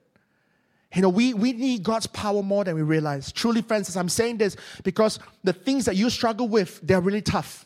[0.93, 3.31] You know, we, we need God's power more than we realize.
[3.31, 7.65] Truly, friends, I'm saying this because the things that you struggle with, they're really tough.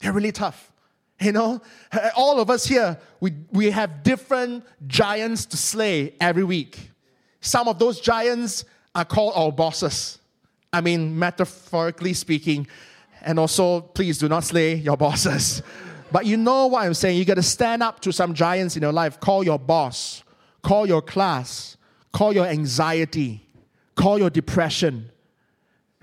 [0.00, 0.72] They're really tough.
[1.20, 1.60] You know,
[2.16, 6.90] all of us here, we, we have different giants to slay every week.
[7.42, 10.18] Some of those giants are called our bosses.
[10.72, 12.66] I mean, metaphorically speaking.
[13.22, 15.62] And also, please do not slay your bosses.
[16.10, 17.18] But you know what I'm saying.
[17.18, 19.20] You got to stand up to some giants in your life.
[19.20, 20.24] Call your boss,
[20.62, 21.76] call your class,
[22.12, 23.46] call your anxiety,
[23.94, 25.10] call your depression,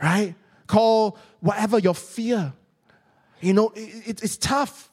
[0.01, 0.36] right?
[0.67, 2.53] Call whatever your fear.
[3.41, 4.87] You know, it, it's tough.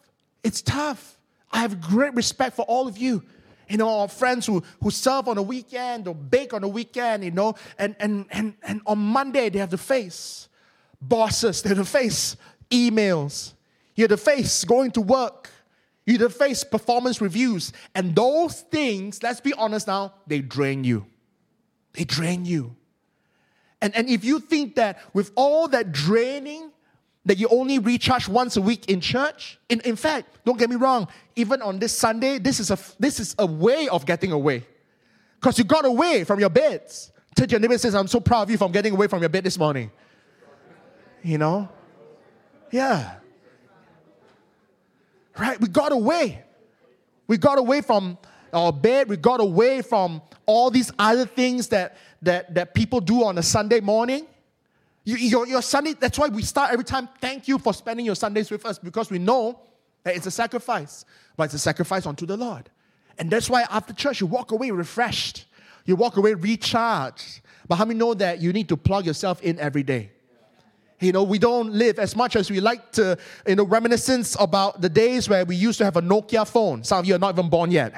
[0.44, 1.18] It's tough.
[1.50, 3.24] I have great respect for all of you.
[3.68, 7.24] You know, our friends who, who serve on the weekend or bake on the weekend,
[7.24, 10.48] you know, and, and, and, and on Monday they have to face
[11.00, 12.36] bosses, they have to face
[12.70, 13.54] emails,
[13.96, 15.48] you have to face going to work,
[16.04, 17.72] you have to face performance reviews.
[17.94, 21.06] And those things, let's be honest now, they drain you.
[21.94, 22.76] They drain you.
[23.80, 26.70] And, and if you think that with all that draining,
[27.26, 29.58] that you only recharge once a week in church.
[29.68, 33.18] In, in fact, don't get me wrong, even on this Sunday, this is a, this
[33.18, 34.64] is a way of getting away.
[35.40, 37.12] Because you got away from your beds.
[37.34, 39.44] Tell your neighbor says, I'm so proud of you for getting away from your bed
[39.44, 39.90] this morning.
[41.22, 41.68] You know?
[42.70, 43.16] Yeah.
[45.38, 45.60] Right?
[45.60, 46.44] We got away.
[47.26, 48.18] We got away from
[48.52, 49.08] our bed.
[49.08, 53.42] We got away from all these other things that, that, that people do on a
[53.42, 54.26] Sunday morning.
[55.04, 57.08] You, your, your Sunday, that's why we start every time.
[57.20, 59.60] Thank you for spending your Sundays with us because we know
[60.02, 61.04] that it's a sacrifice,
[61.36, 62.70] but it's a sacrifice unto the Lord.
[63.18, 65.44] And that's why after church, you walk away refreshed.
[65.84, 67.40] You walk away recharged.
[67.68, 70.10] But how many know that you need to plug yourself in every day?
[71.00, 74.80] You know, we don't live as much as we like to, you know, reminiscence about
[74.80, 76.82] the days where we used to have a Nokia phone.
[76.82, 77.92] Some of you are not even born yet.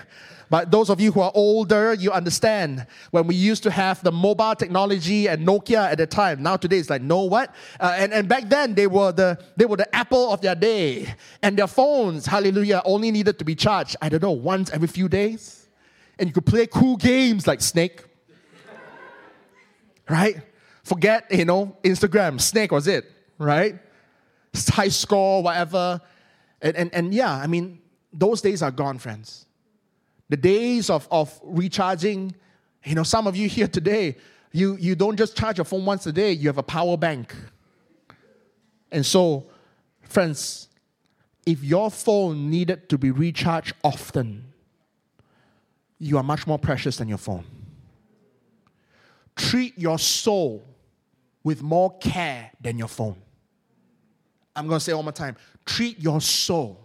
[0.48, 4.12] But those of you who are older, you understand when we used to have the
[4.12, 6.42] mobile technology and Nokia at the time.
[6.42, 7.54] Now today it's like, no what?
[7.80, 11.12] Uh, and, and back then they were the they were the apple of their day.
[11.42, 15.08] And their phones, hallelujah, only needed to be charged, I don't know, once every few
[15.08, 15.66] days.
[16.18, 18.04] And you could play cool games like Snake.
[20.08, 20.36] right?
[20.84, 22.40] Forget, you know, Instagram.
[22.40, 23.74] Snake was it, right?
[24.54, 26.00] High score, whatever.
[26.62, 27.80] And, and, and yeah, I mean,
[28.12, 29.46] those days are gone, friends.
[30.28, 32.34] The days of, of recharging,
[32.84, 34.16] you know, some of you here today,
[34.52, 37.34] you, you don't just charge your phone once a day, you have a power bank.
[38.90, 39.46] And so,
[40.02, 40.68] friends,
[41.44, 44.52] if your phone needed to be recharged often,
[45.98, 47.44] you are much more precious than your phone.
[49.36, 50.64] Treat your soul
[51.44, 53.16] with more care than your phone.
[54.56, 56.80] I'm going to say all more time treat your soul,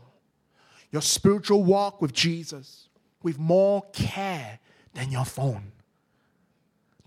[0.92, 2.90] your spiritual walk with Jesus,
[3.24, 4.60] with more care
[4.94, 5.72] than your phone.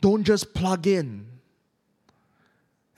[0.00, 1.26] Don't just plug in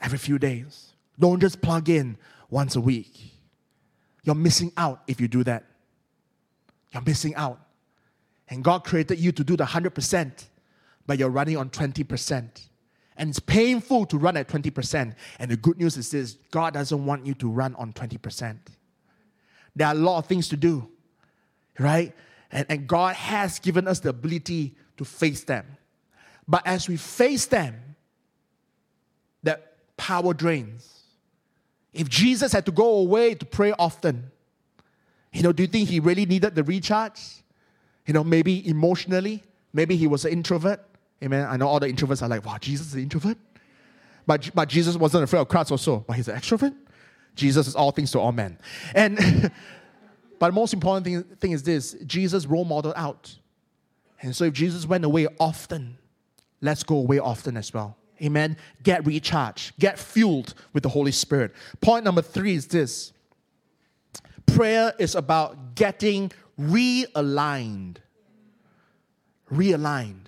[0.01, 0.93] every few days.
[1.19, 2.17] Don't just plug in
[2.49, 3.33] once a week.
[4.23, 5.65] You're missing out if you do that.
[6.91, 7.59] You're missing out.
[8.49, 10.45] And God created you to do the 100%,
[11.05, 12.67] but you're running on 20%.
[13.17, 15.15] And it's painful to run at 20%.
[15.39, 18.57] And the good news is this God doesn't want you to run on 20%.
[19.75, 20.87] There are a lot of things to do,
[21.79, 22.13] right?
[22.51, 25.65] And, and God has given us the ability to face them.
[26.47, 27.95] But as we face them,
[29.43, 31.01] that power drains.
[31.93, 34.31] If Jesus had to go away to pray often,
[35.33, 37.21] you know, do you think he really needed the recharge?
[38.05, 40.79] You know, maybe emotionally, maybe he was an introvert.
[41.23, 41.45] Amen.
[41.49, 43.37] I know all the introverts are like, wow, Jesus is an introvert.
[44.25, 46.03] But, but Jesus wasn't afraid of crowds also.
[46.07, 46.75] But he's an extrovert.
[47.35, 48.57] Jesus is all things to all men.
[48.93, 49.51] And
[50.39, 53.35] But the most important thing, thing is this Jesus role model out.
[54.21, 55.97] And so if Jesus went away often,
[56.61, 57.97] let's go away often as well.
[58.21, 58.57] Amen.
[58.81, 61.53] Get recharged, get fueled with the Holy Spirit.
[61.81, 63.13] Point number three is this
[64.47, 67.97] prayer is about getting realigned.
[69.51, 70.25] Realigned.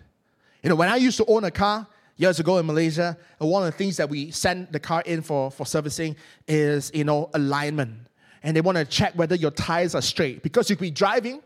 [0.62, 3.72] You know, when I used to own a car years ago in Malaysia, one of
[3.72, 6.16] the things that we send the car in for, for servicing
[6.48, 8.09] is, you know, alignment
[8.44, 11.42] and they want to check whether your tires are straight because you could be driving.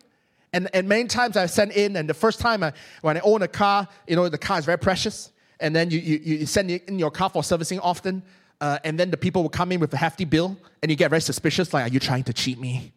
[0.51, 3.41] And, and many times I send in, and the first time I, when I own
[3.41, 5.31] a car, you know, the car is very precious.
[5.59, 8.21] And then you, you, you send in your car for servicing often.
[8.61, 11.09] Uh, and then the people will come in with a hefty bill, and you get
[11.09, 12.93] very suspicious, like, are you trying to cheat me?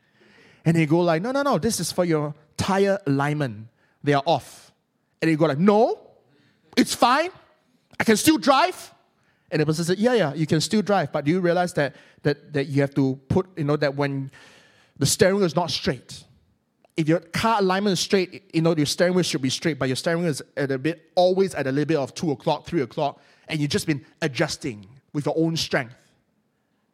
[0.64, 3.68] And they go like, no, no, no, this is for your tire alignment.
[4.04, 4.72] They are off.
[5.22, 5.98] And you go like, no,
[6.76, 7.30] it's fine.
[7.98, 8.92] I can still drive?
[9.50, 11.12] And the person said, Yeah, yeah, you can still drive.
[11.12, 14.30] But do you realize that, that, that you have to put, you know, that when
[14.98, 16.24] the steering wheel is not straight,
[16.96, 19.88] if your car alignment is straight, you know, your steering wheel should be straight, but
[19.88, 22.64] your steering wheel is at a bit, always at a little bit of two o'clock,
[22.64, 25.94] three o'clock, and you've just been adjusting with your own strength.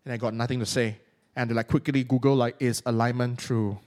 [0.04, 0.98] And I got nothing to say.
[1.36, 3.78] And they like quickly Google like, is alignment true?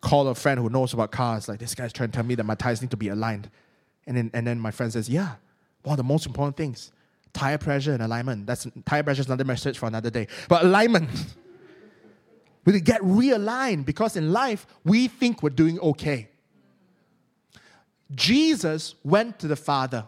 [0.00, 1.48] Call a friend who knows about cars.
[1.48, 3.50] Like, this guy's trying to tell me that my tires need to be aligned.
[4.06, 5.34] And then, and then my friend says, yeah,
[5.82, 6.92] one of the most important things,
[7.34, 8.46] tire pressure and alignment.
[8.46, 10.28] That's tire pressure is another message for another day.
[10.48, 11.10] But alignment.
[12.64, 16.30] We get realigned because in life we think we're doing okay.
[18.14, 20.06] Jesus went to the Father.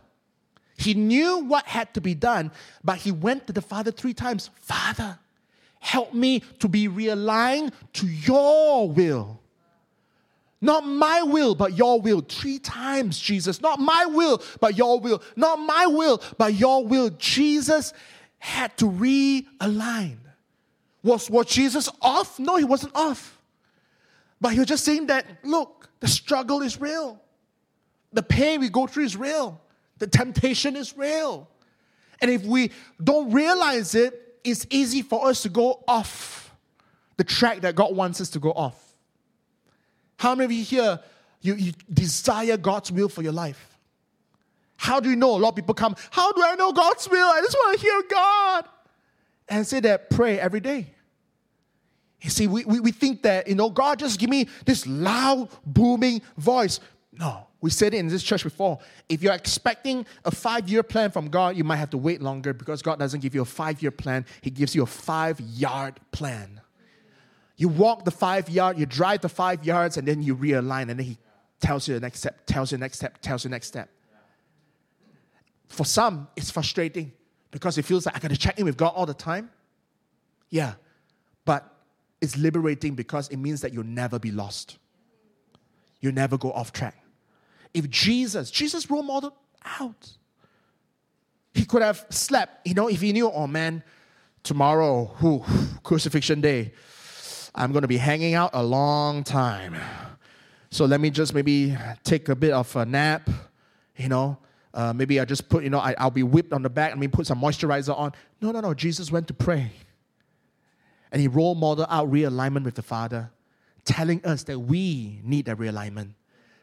[0.78, 2.50] He knew what had to be done,
[2.84, 5.18] but he went to the Father three times Father,
[5.80, 9.40] help me to be realigned to your will.
[10.60, 12.20] Not my will, but your will.
[12.20, 13.60] Three times, Jesus.
[13.60, 15.22] Not my will, but your will.
[15.36, 17.10] Not my will, but your will.
[17.10, 17.92] Jesus
[18.38, 20.16] had to realign.
[21.02, 22.38] Was, was Jesus off?
[22.38, 23.38] No, he wasn't off.
[24.40, 27.20] But he was just saying that, look, the struggle is real.
[28.12, 29.60] The pain we go through is real.
[29.98, 31.48] The temptation is real.
[32.20, 32.70] And if we
[33.02, 36.54] don't realize it, it's easy for us to go off
[37.16, 38.85] the track that God wants us to go off.
[40.16, 41.00] How many of you here,
[41.40, 43.76] you, you desire God's will for your life?
[44.76, 45.36] How do you know?
[45.36, 47.28] A lot of people come, How do I know God's will?
[47.28, 48.64] I just want to hear God.
[49.48, 50.88] And say that, pray every day.
[52.20, 55.48] You see, we, we, we think that, you know, God just give me this loud,
[55.64, 56.80] booming voice.
[57.12, 58.78] No, we said it in this church before.
[59.08, 62.52] If you're expecting a five year plan from God, you might have to wait longer
[62.52, 66.00] because God doesn't give you a five year plan, He gives you a five yard
[66.10, 66.55] plan.
[67.56, 70.98] You walk the five yard, you drive the five yards, and then you realign, and
[70.98, 71.18] then He
[71.60, 73.88] tells you the next step, tells you the next step, tells you the next step.
[75.68, 77.12] For some, it's frustrating
[77.50, 79.50] because it feels like I gotta check in with God all the time.
[80.50, 80.74] Yeah,
[81.44, 81.72] but
[82.20, 84.78] it's liberating because it means that you'll never be lost.
[86.00, 87.02] You'll never go off track.
[87.72, 89.32] If Jesus, Jesus role modeled
[89.80, 90.10] out.
[91.54, 93.82] He could have slept, you know, if he knew, oh man,
[94.42, 95.42] tomorrow, whew,
[95.82, 96.72] crucifixion day,
[97.56, 99.76] I'm going to be hanging out a long time.
[100.70, 103.30] So let me just maybe take a bit of a nap,
[103.96, 104.36] you know.
[104.74, 107.00] Uh, maybe I just put, you know, I, I'll be whipped on the back and
[107.00, 108.12] me put some moisturizer on.
[108.42, 108.74] No, no, no.
[108.74, 109.70] Jesus went to pray.
[111.10, 113.30] And he role modeled out realignment with the Father,
[113.86, 116.10] telling us that we need a realignment.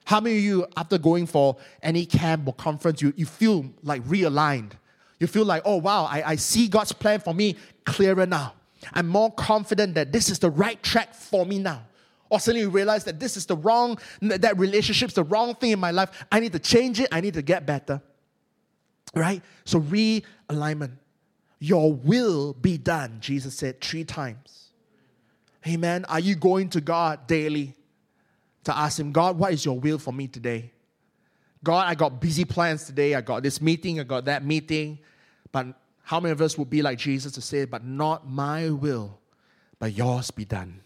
[0.05, 4.03] How many of you, after going for any camp or conference, you, you feel like
[4.03, 4.73] realigned?
[5.19, 8.53] You feel like, oh wow, I, I see God's plan for me clearer now.
[8.91, 11.83] I'm more confident that this is the right track for me now.
[12.29, 15.79] Or suddenly you realize that this is the wrong, that relationship's the wrong thing in
[15.79, 16.25] my life.
[16.31, 18.01] I need to change it, I need to get better.
[19.15, 19.41] Right?
[19.65, 20.93] So realignment.
[21.59, 24.71] Your will be done, Jesus said three times.
[25.65, 26.03] Amen.
[26.09, 27.73] Are you going to God daily
[28.65, 30.73] to ask Him, God, what is your will for me today?
[31.63, 33.15] God, I got busy plans today.
[33.15, 34.99] I got this meeting, I got that meeting.
[35.53, 35.67] But
[36.03, 39.19] how many of us would be like Jesus to say, but not my will,
[39.79, 40.81] but yours be done?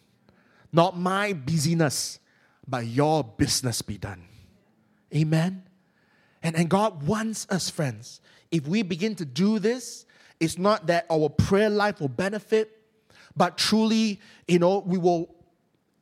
[0.72, 2.20] Not my busyness,
[2.68, 4.24] but your business be done.
[5.15, 5.63] Amen.
[6.43, 8.22] And, and God wants us, friends.
[8.51, 10.05] If we begin to do this,
[10.39, 12.80] it's not that our prayer life will benefit,
[13.36, 15.34] but truly, you know, we will,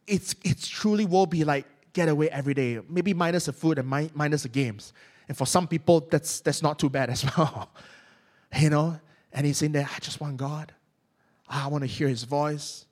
[0.08, 4.12] it's, it's truly will be like getaway every day, maybe minus the food and mi-
[4.14, 4.92] minus the games.
[5.30, 7.70] And for some people, that's, that's not too bad as well.
[8.60, 9.00] you know?
[9.36, 10.74] And he's in there, I just want God.
[11.48, 12.88] I want to hear his voice.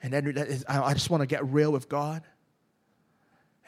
[0.00, 2.22] And then I just want to get real with God.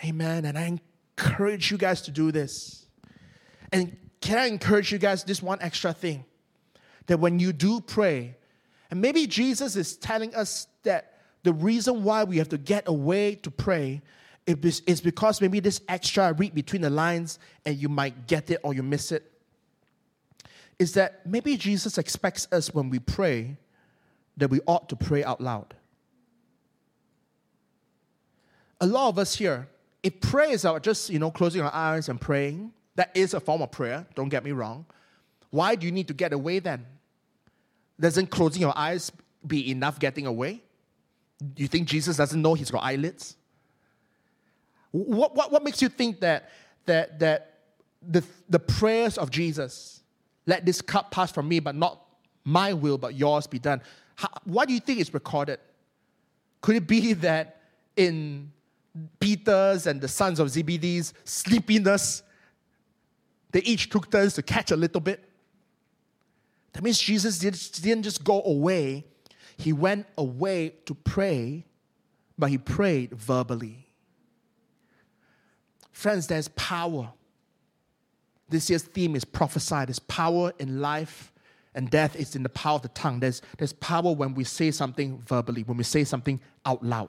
[0.05, 0.45] Amen.
[0.45, 0.79] And I
[1.19, 2.87] encourage you guys to do this.
[3.73, 6.25] And can I encourage you guys this one extra thing?
[7.07, 8.37] that when you do pray,
[8.91, 13.35] and maybe Jesus is telling us that the reason why we have to get away
[13.37, 14.03] to pray
[14.47, 18.75] is because maybe this extra read between the lines and you might get it or
[18.75, 19.31] you miss it.
[20.79, 23.57] Is that maybe Jesus expects us when we pray
[24.37, 25.75] that we ought to pray out loud.
[28.81, 29.69] A lot of us here,
[30.03, 33.63] if prayer is just, you know, closing our eyes and praying, that is a form
[33.63, 34.85] of prayer, don't get me wrong.
[35.51, 36.85] Why do you need to get away then?
[37.99, 39.13] Doesn't closing your eyes
[39.47, 40.63] be enough getting away?
[41.57, 43.37] You think Jesus doesn't know he's got eyelids?
[44.91, 46.51] What, what, what makes you think that,
[46.87, 47.61] that, that
[48.03, 49.94] the, the prayers of Jesus,
[50.47, 52.01] let this cup pass from me, but not
[52.45, 53.81] my will, but yours be done?
[54.17, 55.59] How, why do you think it's recorded?
[56.61, 57.61] Could it be that
[57.97, 58.53] in
[59.19, 62.23] Peter's and the sons of Zebedee's sleepiness,
[63.53, 65.29] They each took turns to catch a little bit.
[66.73, 69.05] That means Jesus didn't just go away,
[69.57, 71.65] he went away to pray,
[72.37, 73.87] but he prayed verbally.
[75.93, 77.13] Friends, there's power.
[78.49, 79.87] This year's theme is prophesy.
[79.87, 81.33] There's power in life
[81.75, 83.21] and death is in the power of the tongue.
[83.21, 87.09] There's, there's power when we say something verbally, when we say something out loud.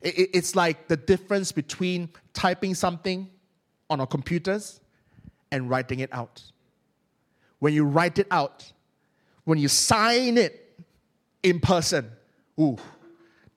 [0.00, 3.28] It, it's like the difference between typing something
[3.90, 4.80] on our computers
[5.50, 6.42] and writing it out.
[7.58, 8.72] When you write it out,
[9.44, 10.80] when you sign it
[11.42, 12.10] in person,
[12.60, 12.76] ooh,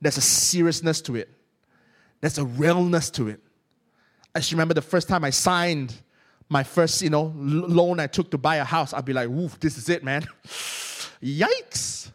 [0.01, 1.29] there's a seriousness to it.
[2.19, 3.39] There's a realness to it.
[4.33, 5.93] I just remember the first time I signed
[6.51, 9.49] my first, you know, loan I took to buy a house, I'd be like, ooh,
[9.61, 10.27] this is it, man.
[11.23, 12.11] Yikes.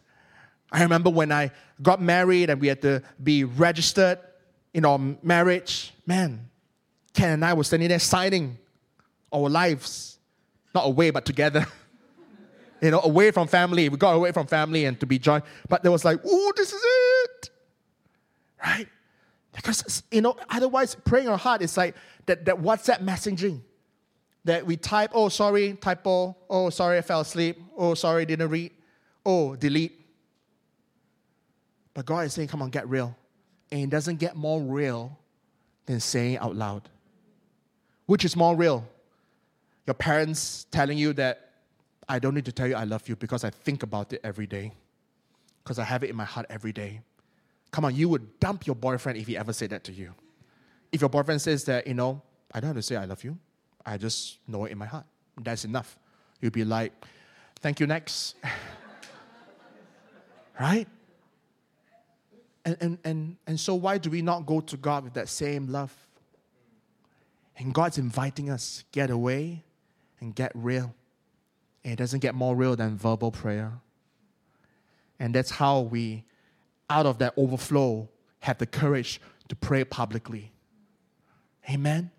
[0.71, 1.51] I remember when I
[1.81, 4.19] got married and we had to be registered
[4.75, 5.91] in our marriage.
[6.05, 6.49] Man,
[7.13, 8.59] Ken and I were standing there signing
[9.33, 10.19] our lives,
[10.75, 11.65] not away, but together.
[12.81, 13.89] you know, away from family.
[13.89, 15.43] We got away from family and to be joined.
[15.67, 17.49] But there was like, ooh, this is it.
[18.63, 18.87] Right?
[19.57, 21.95] Because, you know, otherwise, praying our heart is like
[22.27, 23.61] that, that WhatsApp messaging
[24.45, 26.09] that we type, oh, sorry, typo.
[26.09, 27.59] Oh, oh, sorry, I fell asleep.
[27.75, 28.71] Oh, sorry, didn't read.
[29.25, 29.99] Oh, delete.
[31.95, 33.17] But God is saying, come on, get real.
[33.71, 35.17] And it doesn't get more real
[35.87, 36.87] than saying out loud.
[38.05, 38.87] Which is more real?
[39.87, 41.49] Your parents telling you that
[42.07, 44.45] I don't need to tell you I love you because I think about it every
[44.45, 44.71] day.
[45.63, 47.01] Because I have it in my heart every day.
[47.71, 50.13] Come on, you would dump your boyfriend if he ever said that to you.
[50.91, 52.21] If your boyfriend says that, you know,
[52.53, 53.37] I don't have to say I love you,
[53.85, 55.05] I just know it in my heart.
[55.41, 55.97] That's enough.
[56.41, 56.93] You'd be like,
[57.59, 58.35] thank you, next.
[60.59, 60.87] right?
[62.65, 65.67] And, and, and, and so, why do we not go to God with that same
[65.67, 65.93] love?
[67.57, 69.63] And God's inviting us, get away
[70.19, 70.93] and get real.
[71.83, 73.79] And it doesn't get more real than verbal prayer.
[75.19, 76.25] And that's how we,
[76.89, 78.09] out of that overflow,
[78.39, 80.51] have the courage to pray publicly.
[81.69, 82.11] Amen.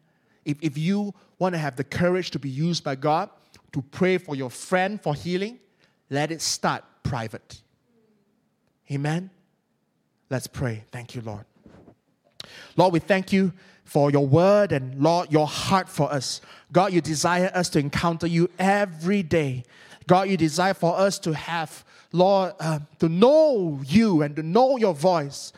[0.44, 3.30] If, if you want to have the courage to be used by God
[3.72, 5.58] to pray for your friend for healing,
[6.10, 7.60] let it start private.
[8.90, 9.30] Amen.
[10.30, 10.84] Let's pray.
[10.90, 11.44] Thank you, Lord.
[12.76, 13.52] Lord, we thank you
[13.84, 16.40] for your word and Lord, your heart for us.
[16.72, 19.64] God, you desire us to encounter you every day.
[20.06, 24.76] God, you desire for us to have, Lord, uh, to know you and to know
[24.76, 25.52] your voice,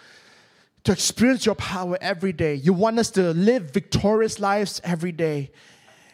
[0.84, 2.55] to experience your power every day.
[2.55, 5.53] You want us to live victorious lives every day.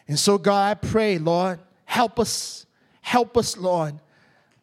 [0.07, 2.65] And so, God, I pray, Lord, help us,
[3.01, 3.99] help us, Lord,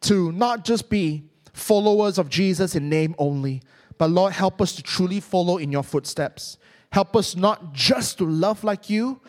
[0.01, 1.23] to not just be
[1.53, 3.61] followers of Jesus in name only,
[3.97, 6.57] but Lord, help us to truly follow in your footsteps.
[6.91, 9.19] Help us not just to love like you,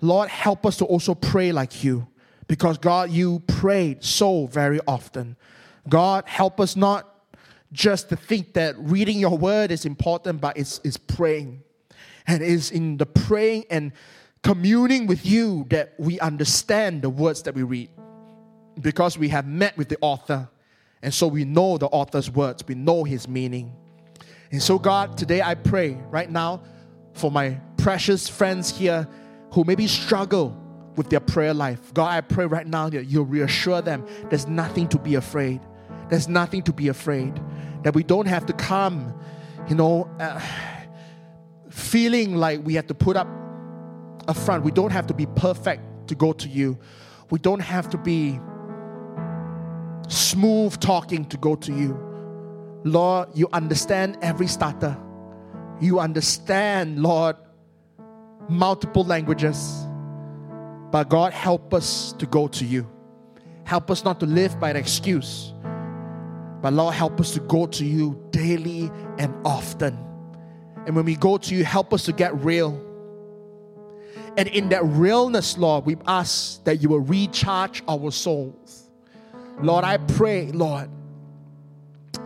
[0.00, 2.06] Lord, help us to also pray like you.
[2.48, 5.36] Because God, you prayed so very often.
[5.88, 7.12] God, help us not
[7.72, 11.62] just to think that reading your word is important, but it's, it's praying.
[12.26, 13.92] And it's in the praying and
[14.42, 17.90] communing with you that we understand the words that we read.
[18.80, 20.48] Because we have met with the author.
[21.02, 23.72] And so we know the author's words, we know his meaning.
[24.50, 26.62] And so, God, today I pray right now
[27.14, 29.06] for my precious friends here
[29.52, 30.56] who maybe struggle
[30.96, 31.92] with their prayer life.
[31.94, 35.60] God, I pray right now that you'll reassure them there's nothing to be afraid.
[36.08, 37.40] There's nothing to be afraid.
[37.82, 39.14] That we don't have to come,
[39.68, 40.40] you know, uh,
[41.70, 43.28] feeling like we have to put up
[44.28, 44.64] a front.
[44.64, 46.78] We don't have to be perfect to go to you.
[47.30, 48.40] We don't have to be
[50.08, 52.00] smooth talking to go to you.
[52.84, 54.96] Lord, you understand every starter.
[55.80, 57.36] You understand, Lord,
[58.48, 59.86] multiple languages.
[60.90, 62.88] But God, help us to go to you.
[63.64, 65.52] Help us not to live by an excuse.
[66.62, 69.98] But Lord, help us to go to you daily and often.
[70.86, 72.82] And when we go to you, help us to get real.
[74.36, 78.90] And in that realness, Lord, we ask that you will recharge our souls.
[79.60, 80.90] Lord, I pray, Lord,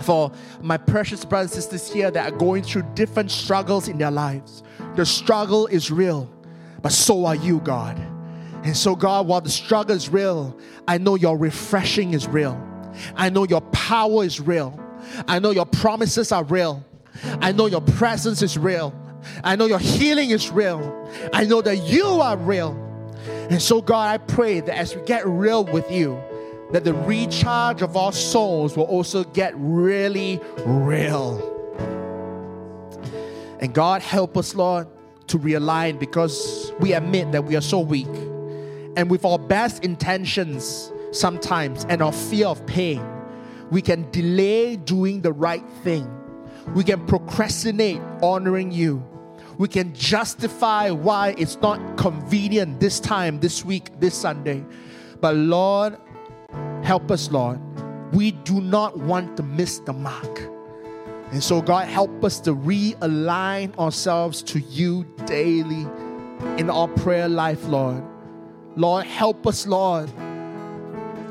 [0.00, 4.10] for my precious brothers and sisters here that are going through different struggles in their
[4.10, 4.62] lives.
[4.96, 6.32] The struggle is real,
[6.82, 7.98] but so are you, God.
[8.64, 12.60] And so, God, while the struggle is real, I know your refreshing is real.
[13.16, 14.78] I know your power is real.
[15.26, 16.84] I know your promises are real.
[17.40, 18.94] I know your presence is real.
[19.44, 21.08] I know your healing is real.
[21.32, 22.72] I know that you are real.
[23.50, 26.22] And so, God, I pray that as we get real with you,
[26.72, 31.46] that the recharge of our souls will also get really real.
[33.60, 34.86] And God, help us, Lord,
[35.26, 38.08] to realign because we admit that we are so weak.
[38.96, 43.04] And with our best intentions, sometimes, and our fear of pain,
[43.70, 46.08] we can delay doing the right thing.
[46.74, 49.04] We can procrastinate honoring you.
[49.58, 54.64] We can justify why it's not convenient this time, this week, this Sunday.
[55.20, 55.98] But Lord,
[56.82, 57.60] help us, Lord.
[58.14, 60.40] We do not want to miss the mark.
[61.30, 65.86] And so, God, help us to realign ourselves to you daily
[66.56, 68.02] in our prayer life, Lord.
[68.76, 70.10] Lord, help us, Lord,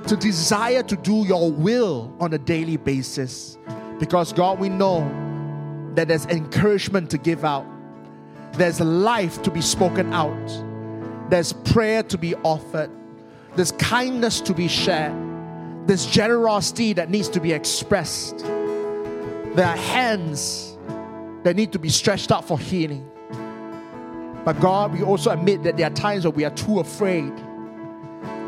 [0.10, 3.60] to desire to do your will on a daily basis.
[4.00, 5.08] Because, God, we know
[5.94, 7.66] that there's encouragement to give out,
[8.54, 12.90] there's life to be spoken out, there's prayer to be offered,
[13.56, 15.14] there's kindness to be shared,
[15.88, 18.40] there's generosity that needs to be expressed.
[18.40, 20.76] There are hands
[21.44, 23.08] that need to be stretched out for healing.
[24.44, 27.32] But God, we also admit that there are times where we are too afraid.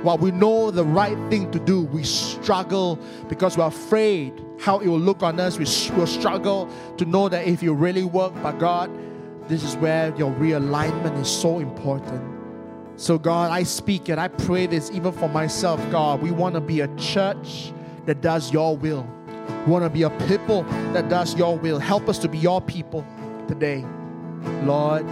[0.03, 2.99] While we know the right thing to do, we struggle
[3.29, 5.59] because we're afraid how it will look on us.
[5.59, 8.89] We will struggle to know that if you really work, but God,
[9.47, 12.23] this is where your realignment is so important.
[12.95, 16.21] So, God, I speak and I pray this even for myself, God.
[16.21, 17.71] We want to be a church
[18.05, 19.07] that does your will.
[19.65, 21.77] We want to be a people that does your will.
[21.77, 23.05] Help us to be your people
[23.47, 23.85] today,
[24.63, 25.03] Lord,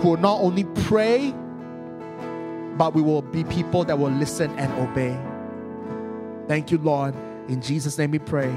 [0.00, 1.34] who will not only pray,
[2.76, 5.18] but we will be people that will listen and obey.
[6.48, 7.14] Thank you, Lord.
[7.48, 8.48] In Jesus' name we pray.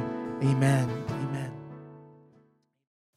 [0.42, 0.90] Amen.
[1.10, 1.54] Amen.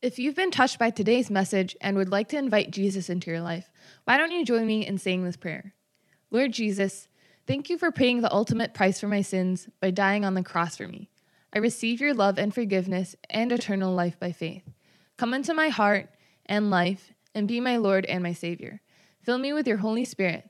[0.03, 3.41] If you've been touched by today's message and would like to invite Jesus into your
[3.41, 3.71] life,
[4.05, 5.75] why don't you join me in saying this prayer?
[6.31, 7.09] Lord Jesus,
[7.47, 10.77] thank you for paying the ultimate price for my sins by dying on the cross
[10.77, 11.11] for me.
[11.53, 14.63] I receive your love and forgiveness and eternal life by faith.
[15.17, 16.09] Come into my heart
[16.47, 18.81] and life and be my Lord and my Savior.
[19.23, 20.50] Fill me with your Holy Spirit.